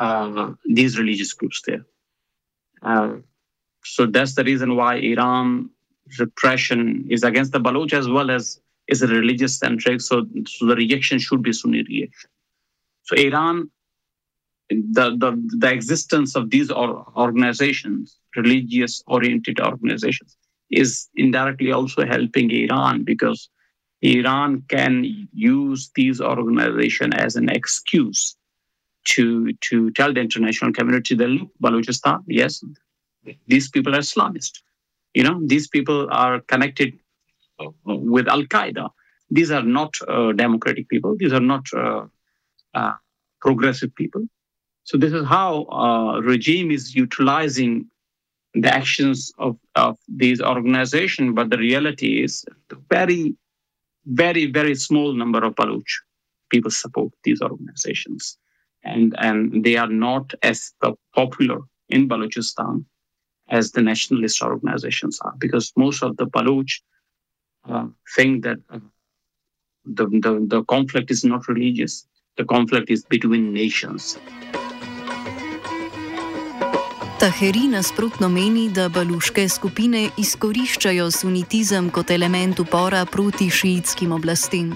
uh, 0.00 0.54
these 0.76 0.98
religious 0.98 1.34
groups 1.34 1.62
there. 1.62 1.84
Uh, 2.82 3.20
so 3.84 4.06
that's 4.06 4.34
the 4.34 4.44
reason 4.44 4.76
why 4.76 4.96
Iran 5.12 5.68
repression 6.18 7.04
is 7.10 7.22
against 7.22 7.52
the 7.52 7.60
Baluch 7.60 7.92
as 7.92 8.08
well 8.08 8.30
as 8.30 8.63
is 8.88 9.02
a 9.02 9.06
religious 9.06 9.58
centric, 9.58 10.00
so, 10.00 10.26
so 10.46 10.66
the 10.66 10.76
reaction 10.76 11.18
should 11.18 11.42
be 11.42 11.52
Sunni 11.52 11.82
reaction. 11.82 12.30
So 13.02 13.16
Iran, 13.16 13.70
the, 14.70 15.16
the, 15.18 15.56
the 15.58 15.72
existence 15.72 16.36
of 16.36 16.50
these 16.50 16.70
organizations, 16.70 18.18
religious 18.36 19.02
oriented 19.06 19.60
organizations, 19.60 20.36
is 20.70 21.08
indirectly 21.14 21.72
also 21.72 22.06
helping 22.06 22.50
Iran 22.50 23.04
because 23.04 23.48
Iran 24.02 24.62
can 24.68 25.28
use 25.32 25.90
these 25.94 26.20
organizations 26.20 27.14
as 27.16 27.36
an 27.36 27.48
excuse 27.48 28.36
to 29.04 29.52
to 29.68 29.90
tell 29.92 30.12
the 30.12 30.20
international 30.20 30.72
community 30.72 31.14
that 31.14 31.28
look, 31.28 31.50
Balochistan, 31.62 32.22
yes, 32.26 32.64
these 33.46 33.70
people 33.70 33.94
are 33.94 33.98
Islamist. 33.98 34.60
You 35.14 35.22
know, 35.22 35.40
these 35.44 35.68
people 35.68 36.08
are 36.10 36.40
connected 36.40 36.98
with 37.84 38.28
Al 38.28 38.44
Qaeda. 38.44 38.88
These 39.30 39.50
are 39.50 39.62
not 39.62 39.94
uh, 40.06 40.32
democratic 40.32 40.88
people. 40.88 41.16
These 41.18 41.32
are 41.32 41.40
not 41.40 41.66
uh, 41.74 42.06
uh, 42.74 42.94
progressive 43.40 43.94
people. 43.94 44.26
So 44.84 44.98
this 44.98 45.12
is 45.12 45.24
how 45.26 46.20
regime 46.22 46.70
is 46.70 46.94
utilizing 46.94 47.86
the 48.54 48.72
actions 48.72 49.32
of, 49.38 49.56
of 49.74 49.96
these 50.08 50.40
organizations. 50.40 51.34
But 51.34 51.50
the 51.50 51.58
reality 51.58 52.22
is, 52.22 52.44
very, 52.90 53.34
very, 54.06 54.46
very 54.46 54.74
small 54.74 55.14
number 55.14 55.42
of 55.44 55.54
Baloch 55.54 55.86
people 56.50 56.70
support 56.70 57.12
these 57.24 57.40
organizations, 57.40 58.38
and 58.84 59.14
and 59.18 59.64
they 59.64 59.76
are 59.76 59.88
not 59.88 60.34
as 60.42 60.72
popular 61.14 61.60
in 61.88 62.08
Balochistan 62.08 62.84
as 63.48 63.72
the 63.72 63.82
nationalist 63.82 64.42
organizations 64.42 65.18
are, 65.20 65.34
because 65.38 65.72
most 65.76 66.02
of 66.02 66.16
the 66.18 66.26
Baluch 66.26 66.80
think 68.16 68.44
that 68.44 68.58
uh, 68.70 68.78
the, 69.84 70.06
the, 70.06 70.46
the 70.48 70.64
conflict 70.64 71.10
is 71.10 71.24
not 71.24 71.48
religious, 71.48 72.06
the 72.36 72.44
conflict 72.44 72.90
is 72.90 73.04
between 73.04 73.52
nations. 73.52 74.18
Taheri 77.20 77.68
nasprotno 77.68 78.28
meni, 78.28 78.68
da 78.68 78.88
baluške 78.88 79.48
skupine 79.48 80.10
izkoriščajo 80.18 81.06
sunitizem 81.10 81.86
kot 81.90 82.10
element 82.10 82.58
upora 82.60 83.04
proti 83.06 83.46
šiitskim 83.50 84.12
oblastim. 84.12 84.74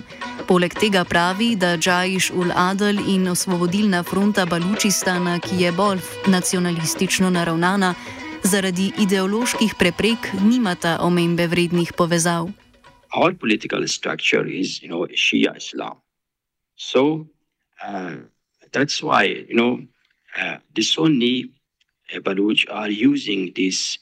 Poleg 0.48 0.72
tega 0.80 1.02
pravi, 1.04 1.56
da 1.56 1.74
Džajiš 1.76 2.30
ul 2.30 2.52
Adel 2.56 3.02
in 3.08 3.28
osvobodilna 3.28 4.02
fronta 4.02 4.46
Balučistana, 4.46 5.38
ki 5.44 5.60
je 5.64 5.72
bolj 5.72 6.00
nacionalistično 6.26 7.30
naravnana, 7.30 7.92
zaradi 8.42 8.92
ideoloških 8.98 9.74
preprek 9.78 10.32
nimata 10.40 10.98
omembe 11.02 11.46
vrednih 11.46 11.92
povezav. 11.92 12.48
Our 13.12 13.32
political 13.32 13.86
structure 13.88 14.46
is, 14.46 14.82
you 14.82 14.88
know, 14.88 15.06
Shia 15.06 15.56
Islam. 15.56 15.96
So 16.76 17.28
uh, 17.82 18.16
that's 18.72 19.02
why, 19.02 19.24
you 19.24 19.54
know, 19.54 19.80
uh, 20.38 20.58
the 20.74 20.82
Sunni 20.82 21.50
Baluch 22.12 22.66
are 22.70 22.90
using 22.90 23.52
this 23.54 23.98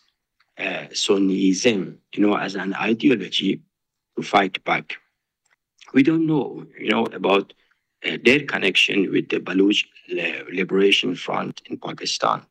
uh, 0.58 0.86
Sunnism, 0.92 1.98
you 2.14 2.26
know, 2.26 2.36
as 2.36 2.54
an 2.54 2.75
ideology 2.75 3.62
to 4.16 4.22
fight 4.22 4.62
back. 4.64 4.96
We 5.92 6.02
don't 6.02 6.26
know, 6.26 6.66
you 6.78 6.90
know, 6.90 7.06
about 7.06 7.52
uh, 8.04 8.18
their 8.25 8.40
connection 8.44 9.10
with 9.10 9.28
the 9.28 9.38
Baluch 9.38 9.84
Liberation 10.52 11.14
Front 11.14 11.62
in 11.66 11.78
Pakistan. 11.78 12.42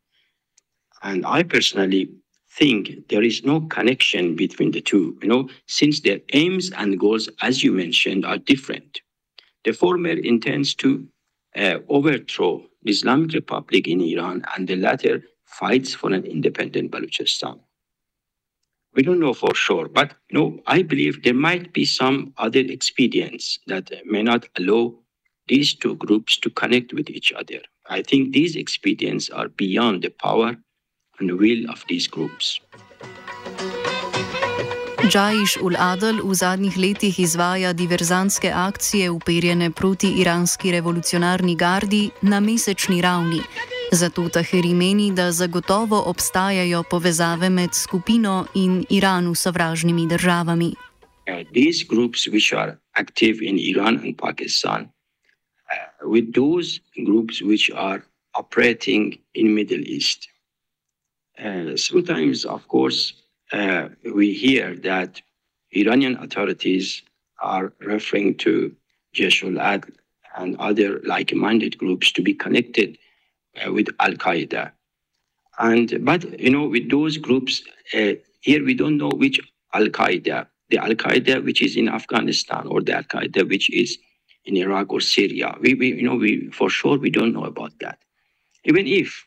And 1.03 1.25
I 1.25 1.43
personally 1.43 2.09
think 2.57 3.07
there 3.09 3.23
is 3.23 3.43
no 3.43 3.61
connection 3.61 4.35
between 4.35 4.71
the 4.71 4.81
two, 4.81 5.17
you 5.21 5.27
know, 5.27 5.49
since 5.67 6.01
their 6.01 6.19
aims 6.33 6.71
and 6.71 6.99
goals, 6.99 7.29
as 7.41 7.63
you 7.63 7.71
mentioned, 7.71 8.25
are 8.25 8.37
different. 8.37 9.01
The 9.63 9.73
former 9.73 10.11
intends 10.11 10.75
to 10.75 11.07
uh, 11.55 11.79
overthrow 11.89 12.63
the 12.83 12.91
Islamic 12.91 13.33
Republic 13.33 13.87
in 13.87 14.01
Iran, 14.01 14.43
and 14.55 14.67
the 14.67 14.75
latter 14.75 15.23
fights 15.45 15.93
for 15.93 16.11
an 16.13 16.25
independent 16.25 16.91
Balochistan. 16.91 17.59
We 18.93 19.03
don't 19.03 19.19
know 19.19 19.33
for 19.33 19.53
sure, 19.53 19.89
but 19.89 20.13
you 20.29 20.39
know, 20.39 20.59
I 20.67 20.81
believe 20.81 21.23
there 21.23 21.33
might 21.33 21.73
be 21.73 21.85
some 21.85 22.33
other 22.37 22.61
expedients 22.61 23.59
that 23.67 23.91
may 24.05 24.23
not 24.23 24.47
allow 24.57 24.95
these 25.47 25.73
two 25.73 25.95
groups 25.95 26.37
to 26.37 26.49
connect 26.49 26.93
with 26.93 27.09
each 27.09 27.31
other. 27.33 27.61
I 27.89 28.01
think 28.01 28.33
these 28.33 28.55
expedients 28.55 29.29
are 29.29 29.49
beyond 29.49 30.01
the 30.03 30.09
power 30.09 30.57
and 31.19 31.29
the 31.29 31.35
will 31.35 31.69
of 31.71 31.83
these 31.87 32.07
groups. 32.11 32.59
Džajiš 35.05 35.57
ul 35.61 35.75
Adel 35.77 36.17
v 36.23 36.33
zadnjih 36.33 36.77
letih 36.77 37.19
izvaja 37.19 37.73
diverzantske 37.73 38.49
akcije 38.49 39.09
uperjene 39.09 39.71
proti 39.71 40.07
iranski 40.21 40.71
revolucionarni 40.71 41.55
gardi 41.55 42.09
na 42.21 42.39
mesečni 42.39 43.01
ravni. 43.01 43.41
Zato 43.91 44.29
Taheri 44.29 44.73
meni, 44.73 45.11
da 45.13 45.31
zagotovo 45.31 46.03
obstajajo 46.05 46.83
povezave 46.89 47.49
med 47.49 47.69
skupino 47.73 48.45
in 48.55 48.85
Iranu 48.89 49.35
sovražnimi 49.35 50.07
državami. 50.07 50.73
Uh, 51.27 51.43
these 51.53 51.85
groups 51.89 52.27
which 52.27 52.53
are 52.53 52.77
active 52.93 53.37
in 53.41 53.59
Iran 53.59 53.99
and 54.03 54.17
Pakistan, 54.17 54.81
uh, 54.81 56.09
with 56.11 56.33
those 56.33 56.81
groups 57.05 57.41
which 57.41 57.71
are 57.75 58.01
operating 58.33 59.17
in 59.33 59.53
Middle 59.53 59.83
East. 59.85 60.34
Uh, 61.43 61.75
sometimes, 61.75 62.45
of 62.45 62.67
course, 62.67 63.13
uh, 63.51 63.89
we 64.13 64.33
hear 64.33 64.75
that 64.77 65.21
Iranian 65.71 66.17
authorities 66.17 67.03
are 67.41 67.73
referring 67.79 68.35
to 68.37 68.75
Jaish 69.13 69.43
al-Adl 69.43 69.91
and 70.37 70.55
other 70.57 71.01
like-minded 71.05 71.77
groups 71.77 72.11
to 72.13 72.21
be 72.21 72.33
connected 72.33 72.97
uh, 73.65 73.71
with 73.71 73.87
Al 73.99 74.13
Qaeda. 74.13 74.71
And 75.59 76.03
but 76.03 76.39
you 76.39 76.49
know, 76.49 76.67
with 76.67 76.89
those 76.89 77.17
groups 77.17 77.63
uh, 77.93 78.13
here, 78.41 78.63
we 78.63 78.73
don't 78.73 78.97
know 78.97 79.09
which 79.09 79.39
Al 79.73 79.87
Qaeda, 79.87 80.47
the 80.69 80.77
Al 80.77 80.91
Qaeda 80.91 81.43
which 81.43 81.61
is 81.61 81.77
in 81.77 81.87
Afghanistan 81.89 82.67
or 82.67 82.81
the 82.81 82.93
Al 82.95 83.03
Qaeda 83.03 83.47
which 83.49 83.69
is 83.71 83.97
in 84.45 84.57
Iraq 84.57 84.91
or 84.91 85.01
Syria. 85.01 85.55
We, 85.61 85.73
we, 85.73 85.93
you 85.93 86.03
know, 86.03 86.15
we 86.15 86.49
for 86.51 86.69
sure 86.69 86.97
we 86.97 87.09
don't 87.09 87.33
know 87.33 87.45
about 87.45 87.77
that. 87.79 87.99
Even 88.65 88.87
if 88.87 89.25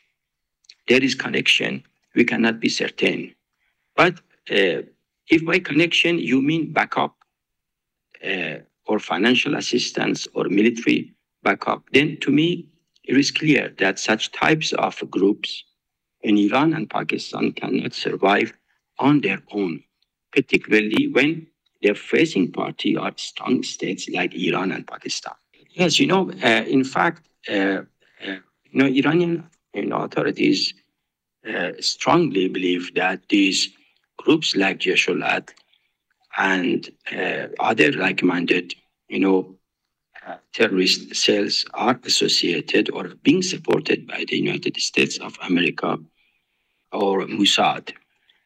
there 0.87 1.03
is 1.03 1.15
connection, 1.15 1.83
we 2.15 2.23
cannot 2.23 2.59
be 2.59 2.69
certain. 2.69 3.33
But 3.95 4.19
uh, 4.51 4.83
if 5.27 5.45
by 5.45 5.59
connection 5.59 6.19
you 6.19 6.41
mean 6.41 6.73
backup 6.73 7.15
uh, 8.25 8.55
or 8.85 8.99
financial 8.99 9.55
assistance 9.55 10.27
or 10.33 10.45
military 10.49 11.13
backup, 11.43 11.83
then 11.93 12.17
to 12.21 12.31
me 12.31 12.67
it 13.03 13.17
is 13.17 13.31
clear 13.31 13.73
that 13.79 13.99
such 13.99 14.31
types 14.31 14.73
of 14.73 14.99
groups 15.09 15.63
in 16.21 16.37
Iran 16.37 16.73
and 16.73 16.89
Pakistan 16.89 17.53
cannot 17.53 17.93
survive 17.93 18.53
on 18.99 19.21
their 19.21 19.41
own, 19.51 19.83
particularly 20.31 21.07
when 21.07 21.47
their 21.81 21.95
facing 21.95 22.51
party 22.51 22.97
are 22.97 23.13
strong 23.15 23.63
states 23.63 24.09
like 24.09 24.35
Iran 24.35 24.71
and 24.71 24.85
Pakistan. 24.85 25.33
Yes, 25.71 25.99
you 25.99 26.07
know, 26.07 26.29
uh, 26.43 26.63
in 26.67 26.83
fact, 26.83 27.27
uh, 27.49 27.53
uh, 27.53 28.39
you 28.71 28.73
know, 28.73 28.85
Iranian 28.85 29.49
you 29.73 29.85
know, 29.85 29.97
authorities 29.97 30.73
uh, 31.47 31.71
strongly 31.79 32.47
believe 32.47 32.93
that 32.95 33.21
these 33.29 33.69
groups 34.17 34.55
like 34.55 34.79
Jaish 34.79 35.07
and 36.37 36.89
uh, 37.11 37.47
other 37.59 37.91
like-minded, 37.93 38.73
you 39.07 39.19
know, 39.19 39.55
terrorist 40.53 41.15
cells 41.15 41.65
are 41.73 41.99
associated 42.05 42.89
or 42.91 43.09
being 43.23 43.41
supported 43.41 44.07
by 44.07 44.25
the 44.27 44.37
United 44.37 44.77
States 44.77 45.17
of 45.19 45.37
America 45.47 45.97
or 46.91 47.25
Mossad. 47.27 47.93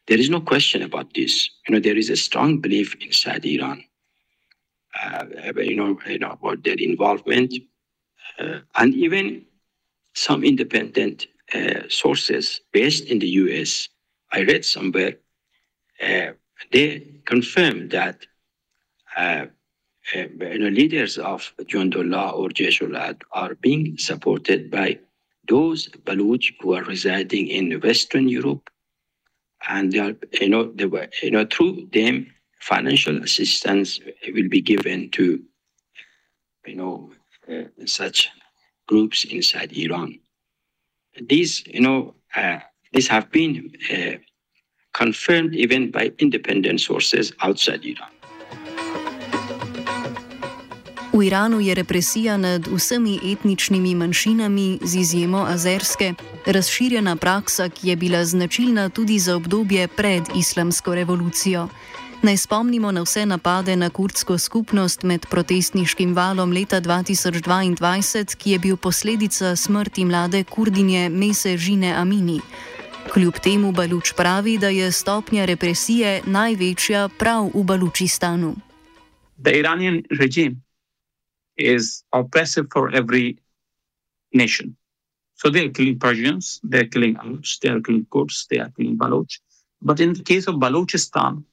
There 0.06 0.18
is 0.18 0.30
no 0.30 0.40
question 0.40 0.82
about 0.82 1.14
this. 1.14 1.50
You 1.68 1.74
know, 1.74 1.80
there 1.80 1.96
is 1.96 2.10
a 2.10 2.16
strong 2.16 2.60
belief 2.60 2.94
inside 3.00 3.44
Iran. 3.44 3.84
Uh, 5.02 5.24
you 5.56 5.76
know, 5.76 5.98
you 6.06 6.18
know 6.18 6.32
about 6.32 6.62
their 6.62 6.76
involvement, 6.78 7.54
uh, 8.38 8.60
and 8.76 8.94
even 8.94 9.44
some 10.14 10.44
independent 10.44 11.26
uh, 11.54 11.88
sources 11.88 12.60
based 12.72 13.04
in 13.06 13.18
the 13.18 13.28
U.S. 13.28 13.88
I 14.32 14.42
read 14.42 14.64
somewhere 14.64 15.14
uh, 16.02 16.32
they 16.72 17.06
confirmed 17.24 17.90
that 17.90 18.26
uh, 19.16 19.46
uh, 20.14 20.26
you 20.40 20.58
know, 20.58 20.68
leaders 20.68 21.18
of 21.18 21.52
Jundullah 21.62 22.34
or 22.34 22.48
Jaish 22.50 22.82
al-Adl 22.82 23.22
are 23.32 23.54
being 23.54 23.96
supported 23.96 24.70
by 24.70 24.98
those 25.48 25.88
Baluch 26.04 26.52
who 26.60 26.74
are 26.74 26.84
residing 26.84 27.48
in 27.48 27.80
Western 27.80 28.28
Europe, 28.28 28.68
and 29.68 29.92
they 29.92 30.00
are, 30.00 30.14
you 30.40 30.48
know, 30.48 30.70
they 30.72 30.86
were, 30.86 31.08
you 31.22 31.30
know, 31.30 31.46
through 31.46 31.88
them, 31.92 32.26
financial 32.60 33.22
assistance 33.22 34.00
will 34.34 34.48
be 34.48 34.60
given 34.60 35.10
to, 35.10 35.42
you 36.66 36.76
know, 36.76 37.10
uh, 37.50 37.64
such 37.86 38.30
groups 38.86 39.24
inside 39.24 39.72
Iran. 39.72 40.18
These, 41.20 41.62
you 41.66 41.80
know, 41.80 42.14
uh, 42.36 42.58
these 42.92 43.08
have 43.08 43.30
been 43.30 43.70
uh, 43.90 44.18
confirmed 44.92 45.54
even 45.54 45.90
by 45.90 46.12
independent 46.18 46.80
sources 46.80 47.32
outside 47.40 47.84
Iran. 47.84 48.10
V 51.14 51.26
Iranu 51.26 51.60
je 51.60 51.74
represija 51.74 52.36
nad 52.36 52.66
vsemi 52.66 53.20
etničnimi 53.32 53.94
manjšinami, 53.94 54.78
z 54.82 54.96
izjemo 54.96 55.46
azerske, 55.48 56.14
razširjena 56.46 57.16
praksa, 57.16 57.68
ki 57.68 57.88
je 57.88 57.96
bila 57.96 58.24
značilna 58.24 58.88
tudi 58.88 59.18
za 59.18 59.36
obdobje 59.36 59.88
pred 59.88 60.22
islamsko 60.36 60.94
revolucijo. 60.94 61.68
Naj 62.24 62.36
spomnimo 62.36 62.92
na 62.92 63.02
vse 63.02 63.26
napade 63.26 63.76
na 63.76 63.90
kurdsko 63.90 64.38
skupnost 64.38 65.02
med 65.02 65.26
protestniškim 65.30 66.14
valom 66.16 66.52
leta 66.52 66.80
2022, 66.80 68.36
ki 68.36 68.50
je 68.50 68.58
bil 68.58 68.76
posledica 68.76 69.56
smrti 69.56 70.04
mlade 70.04 70.44
kurdinje 70.44 71.08
Mese 71.08 71.56
Žine 71.56 71.92
Amini. 71.92 72.40
Kljub 73.12 73.34
temu 73.44 73.72
Baluč 73.72 74.14
pravi, 74.16 74.56
da 74.58 74.68
je 74.68 74.88
stopnja 74.92 75.44
represije 75.44 76.22
največja 76.26 77.08
prav 77.18 77.50
v 77.54 77.64
Balučistanu. 77.64 78.56
The 79.44 79.58
Iranian 79.60 80.02
regime 80.18 80.56
is 81.56 82.04
oppressive 82.10 82.66
for 82.72 82.96
every 82.96 83.36
nation. 84.32 84.76
So 85.34 85.50
they're 85.50 85.72
killing 85.72 86.00
Persians, 86.00 86.60
they're 86.70 86.88
killing 86.88 87.16
Arabs, 87.16 87.58
they're 87.60 87.82
killing 87.82 88.06
Kurds, 88.08 88.46
they 88.48 88.60
are 88.60 88.72
killing 88.76 88.96
Baloch. 88.96 89.32
But 89.82 90.00
in 90.00 90.14
the 90.14 90.22
case 90.22 90.48
of 90.48 90.54
Balochistan, 90.54 91.44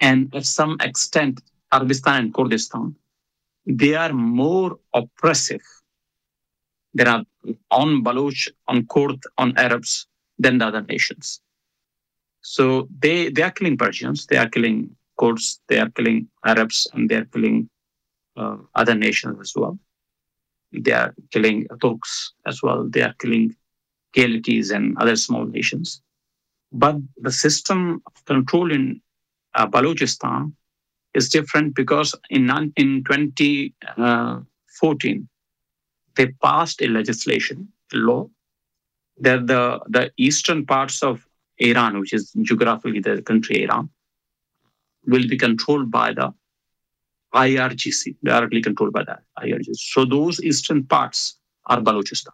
and 0.00 0.32
to 0.32 0.42
some 0.42 0.76
extent 0.80 1.40
Arabistan 1.72 2.24
and 2.24 2.34
Kurdistan, 2.34 2.94
they 3.66 3.94
are 3.94 4.12
more 4.12 4.78
oppressive. 4.94 5.62
There 6.94 7.08
are 7.08 7.24
on 7.70 8.02
Baloch, 8.02 8.48
on 8.66 8.86
Kurd, 8.86 9.20
on 9.36 9.56
Arabs 9.56 10.06
than 10.38 10.58
the 10.58 10.66
other 10.66 10.82
nations. 10.82 11.40
So 12.42 12.88
they, 12.98 13.28
they 13.30 13.42
are 13.42 13.50
killing 13.50 13.76
Persians, 13.76 14.26
they 14.26 14.36
are 14.36 14.48
killing 14.48 14.96
Kurds, 15.18 15.60
they 15.68 15.78
are 15.78 15.90
killing 15.90 16.28
Arabs, 16.44 16.88
and 16.94 17.08
they 17.08 17.16
are 17.16 17.24
killing 17.26 17.68
uh, 18.36 18.56
other 18.74 18.94
nations 18.94 19.38
as 19.40 19.52
well. 19.54 19.78
They 20.72 20.92
are 20.92 21.14
killing 21.30 21.66
Turks 21.82 22.32
as 22.46 22.62
well. 22.62 22.86
They 22.88 23.02
are 23.02 23.14
killing 23.18 23.56
Khalitis 24.14 24.70
and 24.70 24.96
other 24.98 25.16
small 25.16 25.44
nations. 25.44 26.02
But 26.72 26.96
the 27.16 27.32
system 27.32 28.02
of 28.06 28.24
control 28.26 28.70
in 28.70 29.00
uh, 29.54 29.66
Balochistan 29.66 30.52
is 31.14 31.28
different 31.28 31.74
because 31.74 32.14
in, 32.30 32.50
in 32.76 33.04
2014, 33.04 33.72
uh, 33.98 34.40
they 36.16 36.26
passed 36.42 36.82
a 36.82 36.88
legislation, 36.88 37.68
a 37.92 37.96
law, 37.96 38.28
that 39.20 39.46
the, 39.46 39.80
the 39.88 40.10
eastern 40.16 40.64
parts 40.66 41.02
of 41.02 41.26
Iran, 41.58 41.98
which 42.00 42.12
is 42.12 42.32
geographically 42.42 43.00
the 43.00 43.22
country 43.22 43.64
Iran, 43.64 43.90
will 45.06 45.26
be 45.26 45.36
controlled 45.36 45.90
by 45.90 46.12
the 46.12 46.32
IRGC, 47.34 48.16
directly 48.24 48.62
controlled 48.62 48.92
by 48.92 49.04
the 49.04 49.18
IRGC. 49.38 49.74
So 49.74 50.04
those 50.04 50.40
eastern 50.42 50.84
parts 50.84 51.38
are 51.66 51.80
Balochistan. 51.80 52.32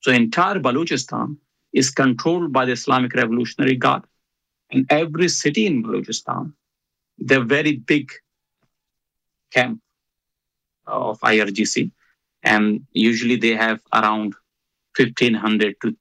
So 0.00 0.12
entire 0.12 0.56
Balochistan 0.56 1.36
is 1.72 1.90
controlled 1.90 2.52
by 2.52 2.64
the 2.64 2.72
Islamic 2.72 3.14
Revolutionary 3.14 3.76
Guard. 3.76 4.02
And 4.70 4.86
every 4.90 5.28
city 5.28 5.66
in 5.66 5.82
Balochistan, 5.82 6.52
they're 7.18 7.44
very 7.44 7.76
big 7.76 8.10
camp 9.52 9.80
of 10.86 11.20
IRGC. 11.20 11.90
And 12.42 12.86
usually 12.92 13.36
they 13.36 13.54
have 13.54 13.80
around 13.92 14.34
1,500 14.96 15.76
to 15.82 15.96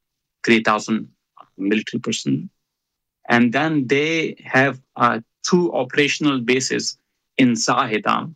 3,000 0.45 1.09
military 1.57 1.99
personnel. 1.99 2.47
And 3.27 3.53
then 3.53 3.87
they 3.87 4.35
have 4.45 4.81
uh, 4.95 5.19
two 5.43 5.73
operational 5.73 6.39
bases 6.39 6.97
in 7.37 7.53
Zahedan. 7.53 8.35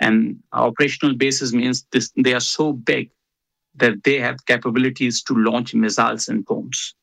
And 0.00 0.42
operational 0.52 1.14
bases 1.14 1.52
means 1.52 1.86
this, 1.92 2.10
they 2.16 2.34
are 2.34 2.40
so 2.40 2.72
big 2.72 3.10
that 3.76 4.02
they 4.04 4.18
have 4.18 4.44
capabilities 4.46 5.22
to 5.24 5.34
launch 5.34 5.74
missiles 5.74 6.28
and 6.28 6.44
bombs 6.44 6.94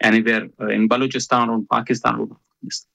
anywhere 0.00 0.48
uh, 0.60 0.68
in 0.68 0.88
Balochistan 0.88 1.48
or 1.48 1.64
Pakistan 1.70 2.14
or 2.20 2.28
Afghanistan. 2.36 2.90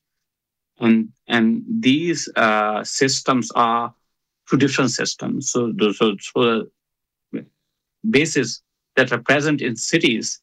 And, 0.79 1.09
and 1.27 1.63
these 1.79 2.29
uh, 2.35 2.83
systems 2.83 3.51
are 3.51 3.93
two 4.49 4.57
different 4.57 4.91
systems. 4.91 5.51
So, 5.51 5.73
so, 5.93 6.15
so 6.19 6.65
bases 8.09 8.61
that 8.95 9.11
are 9.11 9.19
present 9.19 9.61
in 9.61 9.75
cities 9.75 10.41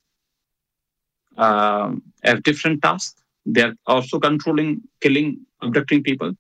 uh, 1.36 1.92
have 2.24 2.42
different 2.42 2.82
tasks. 2.82 3.22
They're 3.46 3.74
also 3.86 4.18
controlling, 4.18 4.82
killing, 5.00 5.40
abducting 5.62 6.02
people. 6.02 6.32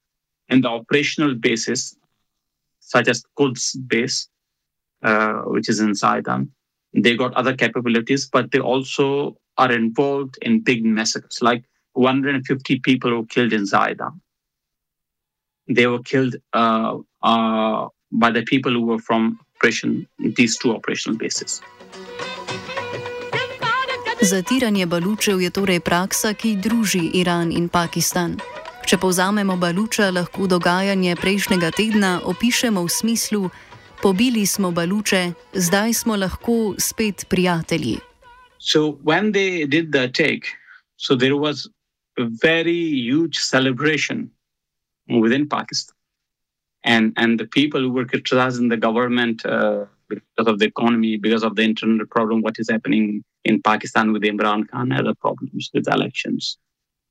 And 0.48 0.64
the 0.64 0.68
operational 0.68 1.34
bases, 1.34 1.96
such 2.80 3.08
as 3.08 3.24
Quds 3.38 3.76
base, 3.86 4.28
uh, 5.02 5.42
which 5.46 5.68
is 5.68 5.80
in 5.80 5.92
Zahedan, 5.92 6.48
they 6.94 7.16
got 7.16 7.34
other 7.34 7.54
capabilities, 7.56 8.28
but 8.30 8.50
they 8.50 8.60
also 8.60 9.36
are 9.58 9.72
involved 9.72 10.38
in 10.42 10.60
big 10.60 10.84
massacres, 10.84 11.40
like 11.42 11.64
150 11.94 12.80
people 12.80 13.16
were 13.16 13.26
killed 13.26 13.52
in 13.52 13.64
Zaidan. 13.64 14.20
They 15.68 15.86
were 15.86 16.02
killed 16.02 16.36
uh, 16.52 16.98
uh, 17.22 17.88
by 18.10 18.30
the 18.30 18.42
people 18.42 18.72
who 18.72 18.82
were 18.82 18.98
from 18.98 19.38
operation, 19.56 20.06
these 20.18 20.58
two 20.58 20.72
operational 20.72 21.18
bases. 21.18 21.62
Zatiranje 24.22 24.86
balučev 24.86 25.40
je 25.40 25.50
torej 25.50 25.80
praksa, 25.80 26.34
ki 26.34 26.56
druži 26.56 27.10
Iran 27.14 27.52
in 27.52 27.68
Pakistan. 27.68 28.38
Če 28.86 28.98
povzamemo 28.98 29.56
baluča, 29.56 30.10
lahko 30.10 30.46
dogajanje 30.46 31.16
prejšnjega 31.16 31.70
tedna 31.70 32.20
opišemo 32.24 32.82
v 32.82 32.88
smislu: 32.88 33.50
pobili 34.02 34.46
smo 34.46 34.70
baluče, 34.70 35.32
zdaj 35.54 35.92
smo 35.92 36.16
lahko 36.16 36.74
spet 36.78 37.26
prijatelji. 37.30 37.98
So, 38.58 38.80
when 39.04 39.32
they 39.32 39.66
did 39.66 39.92
the 39.92 40.04
attack, 40.04 40.40
so 40.96 41.16
there 41.16 41.36
was 41.36 41.68
a 42.18 42.26
very 42.42 42.82
huge 43.10 43.38
celebration 43.38 44.30
within 45.22 45.48
Pakistan. 45.48 45.96
And, 46.84 47.12
and 47.16 47.40
the 47.40 47.46
people 47.46 47.80
who 47.80 47.90
were 47.90 48.06
criticizing 48.06 48.68
the 48.68 48.76
government 48.76 49.46
uh, 49.46 49.84
because 50.08 50.48
of 50.52 50.58
the 50.58 50.66
economy, 50.66 51.16
because 51.16 51.44
of 51.44 51.56
the 51.56 51.62
internal 51.62 52.06
problem, 52.06 52.42
what 52.42 52.58
is 52.58 52.70
happening 52.70 53.24
in 53.44 53.62
Pakistan 53.62 54.12
with 54.12 54.22
Imran 54.22 54.68
Khan, 54.68 54.92
other 54.92 55.14
problems 55.14 55.70
with 55.74 55.88
elections. 55.88 56.58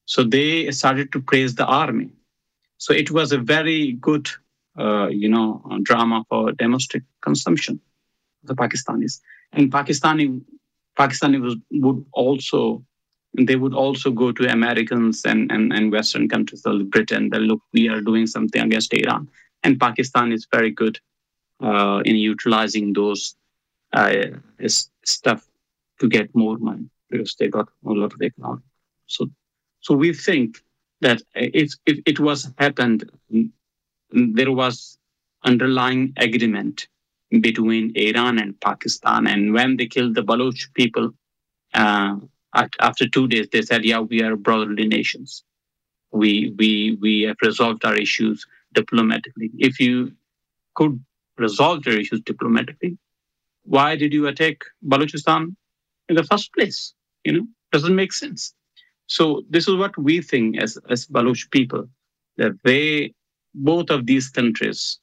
So 0.06 0.24
they 0.24 0.72
started 0.72 1.12
to 1.14 1.22
praise 1.22 1.56
the 1.56 1.66
army. 1.66 2.10
So 2.78 2.94
it 2.94 3.12
was 3.12 3.32
a 3.32 3.38
very 3.38 3.94
good, 3.94 4.30
uh, 4.78 5.08
you 5.08 5.30
know, 5.30 5.62
drama 5.84 6.24
for 6.30 6.52
domestic 6.54 7.04
consumption, 7.22 7.80
the 8.44 8.56
Pakistanis. 8.56 9.20
And 9.54 9.72
Pakistani, 9.72 10.42
Pakistani 10.98 11.42
was, 11.42 11.56
would 11.72 12.06
also, 12.14 12.84
they 13.38 13.56
would 13.56 13.74
also 13.74 14.12
go 14.12 14.32
to 14.32 14.52
Americans 14.52 15.24
and, 15.26 15.52
and, 15.52 15.74
and 15.74 15.92
Western 15.92 16.30
countries, 16.30 16.66
like 16.66 16.90
Britain, 16.90 17.30
that 17.30 17.42
look, 17.42 17.62
we 17.74 17.90
are 17.90 18.02
doing 18.02 18.28
something 18.28 18.62
against 18.62 18.94
Iran. 18.94 19.28
And 19.64 19.80
Pakistan 19.80 20.32
is 20.32 20.48
very 20.52 20.72
good 20.72 21.00
uh, 21.62 22.02
in 22.06 22.16
utilizing 22.16 22.94
those 22.94 23.36
uh, 23.94 24.14
stuff 25.06 25.48
to 26.00 26.08
get 26.08 26.34
more 26.34 26.58
money 26.58 26.90
because 27.10 27.36
they 27.36 27.48
got 27.48 27.68
a 27.86 27.92
lot 27.92 28.14
of 28.14 28.22
economic. 28.22 28.64
So, 29.08 29.30
so 29.82 29.94
we 29.94 30.14
think 30.14 30.64
that 31.02 31.22
if, 31.36 31.74
if 31.86 32.00
it 32.06 32.20
was 32.20 32.52
happened, 32.58 33.10
there 34.12 34.52
was 34.52 34.98
underlying 35.44 36.14
agreement 36.18 36.88
between 37.42 37.92
Iran 37.96 38.40
and 38.40 38.60
Pakistan. 38.62 39.28
And 39.28 39.54
when 39.54 39.78
they 39.78 39.88
killed 39.88 40.16
the 40.16 40.24
Baloch 40.24 40.58
people, 40.74 41.12
uh, 41.74 42.18
after 42.54 43.08
two 43.08 43.28
days, 43.28 43.48
they 43.52 43.62
said, 43.62 43.86
"Yeah, 43.86 44.00
we 44.00 44.22
are 44.22 44.36
brotherly 44.36 44.88
nations. 44.88 45.44
We 46.12 46.54
we 46.58 46.98
we 47.02 47.22
have 47.24 47.38
resolved 47.42 47.86
our 47.86 47.96
issues 47.96 48.46
diplomatically. 48.74 49.52
If 49.58 49.80
you 49.80 50.14
could 50.76 51.04
resolve 51.38 51.86
your 51.86 52.00
issues 52.00 52.22
diplomatically, 52.22 52.98
why 53.64 53.96
did 53.96 54.14
you 54.14 54.28
attack 54.28 54.58
Balochistan 54.86 55.56
in 56.10 56.16
the 56.16 56.24
first 56.24 56.54
place? 56.54 56.94
You 57.24 57.34
know, 57.34 57.48
doesn't 57.72 57.96
make 57.96 58.14
sense. 58.14 58.54
So 59.08 59.44
this 59.50 59.68
is 59.68 59.76
what 59.76 59.98
we 59.98 60.22
think 60.22 60.58
as 60.58 60.78
as 60.90 61.06
Baloch 61.06 61.50
people 61.52 61.90
that 62.38 62.54
they 62.64 63.14
both 63.54 63.90
of 63.90 64.06
these 64.06 64.30
countries 64.30 65.00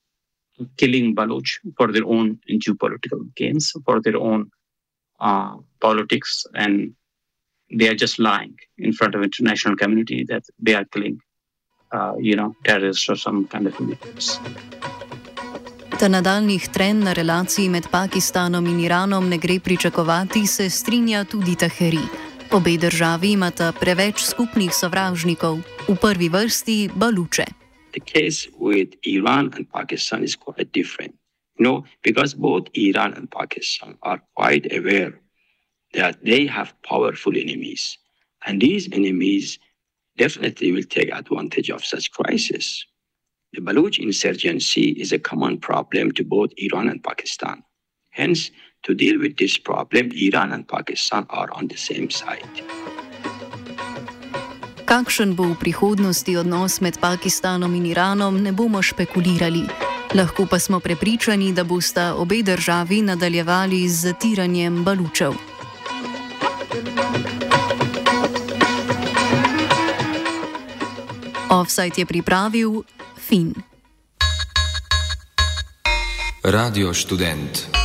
killing 0.77 1.15
Baloch 1.15 1.47
for 1.77 1.93
their 1.93 2.05
own 2.05 2.39
geopolitical 2.51 3.21
gains, 3.37 3.73
for 3.85 4.01
their 4.01 4.17
own 4.17 4.51
uh, 5.21 5.57
politics, 5.81 6.45
and 6.55 6.95
they 7.71 7.89
are 7.89 7.95
just 7.95 8.19
lying 8.19 8.57
in 8.79 8.93
front 8.93 9.15
of 9.15 9.23
international 9.23 9.77
community 9.77 10.25
that 10.29 10.45
they 10.59 10.75
are 10.75 10.85
killing, 10.85 11.21
uh, 11.93 12.15
you 12.19 12.35
know, 12.35 12.55
terrorists 12.65 13.09
or 13.09 13.17
some 13.17 13.47
kind 13.47 13.67
of 13.67 13.79
militants. 13.81 14.39
Da 16.01 16.09
nadaljnih 16.09 16.69
trenj 16.69 17.05
na 17.05 17.13
relaciji 17.13 17.69
med 17.69 17.89
Pakistanom 17.91 18.67
in 18.67 18.81
Iranom 18.81 19.29
ne 19.29 19.39
gre 19.39 19.61
pričakovati, 19.61 20.47
se 20.47 20.71
strinja 20.71 21.25
tudi 21.25 21.57
Taheri. 21.57 22.07
Obe 22.53 22.77
državi 22.77 23.33
imata 23.33 23.73
preveč 23.81 24.23
skupnih 24.23 24.71
sovražnikov, 24.75 25.59
v 25.89 25.97
prvi 26.01 26.29
vrsti 26.29 26.91
Baluče. 26.95 27.68
The 27.93 28.01
case 28.01 28.49
with 28.59 28.95
Iran 29.05 29.53
and 29.55 29.71
Pakistan 29.71 30.23
is 30.23 30.37
quite 30.37 30.73
different. 30.73 31.15
You 31.59 31.65
know, 31.65 31.85
because 32.03 32.35
both 32.35 32.69
Iran 32.75 33.15
and 33.15 33.31
Pakistan 33.31 33.99
are 34.03 34.23
quite 34.37 34.73
aware 34.73 35.21
that 35.95 36.25
they 36.25 36.47
have 36.47 36.75
powerful 36.83 37.37
enemies. 37.37 37.99
And 38.47 38.61
these 38.61 38.89
enemies 38.93 39.59
definitely 40.17 40.73
will 40.73 40.85
take 40.85 41.13
advantage 41.13 41.71
of 41.71 41.85
such 41.85 42.13
crisis. 42.13 42.85
The 43.53 43.61
Baluch 43.61 43.99
insurgency 43.99 44.91
is 44.91 45.13
a 45.13 45.19
common 45.19 45.59
problem 45.59 46.13
to 46.13 46.25
both 46.25 46.51
Iran 46.59 46.89
and 46.89 47.03
Pakistan. 47.03 47.63
Hence, 48.11 48.51
to 48.85 48.95
deal 48.95 49.19
with 49.19 49.37
this 49.39 49.57
problem, 49.59 50.11
Iran 50.13 50.53
and 50.53 50.69
Pakistan 50.69 51.27
are 51.31 51.51
on 51.53 51.69
the 51.69 51.77
same 51.77 52.11
side. 52.11 52.47
Kakšen 54.89 55.37
bo 55.37 55.53
v 55.53 55.61
prihodnosti 55.61 56.33
odnos 56.33 56.81
med 56.81 56.97
Pakistanom 56.97 57.69
in 57.77 57.85
Iranom, 57.93 58.41
ne 58.41 58.57
bomo 58.57 58.81
špekulirali. 58.81 59.69
Lahko 60.17 60.49
pa 60.49 60.57
smo 60.57 60.81
prepričani, 60.81 61.53
da 61.53 61.61
bosta 61.61 62.17
obe 62.17 62.41
državi 62.43 63.03
nadaljevali 63.05 63.85
z 63.89 64.09
zatiranjem 64.09 64.85
balučev. 64.85 65.37
Offside 71.53 72.01
je 72.01 72.07
pripravil 72.07 72.83
Fin. 73.21 73.53
Radio 76.45 76.95
študent. 76.95 77.78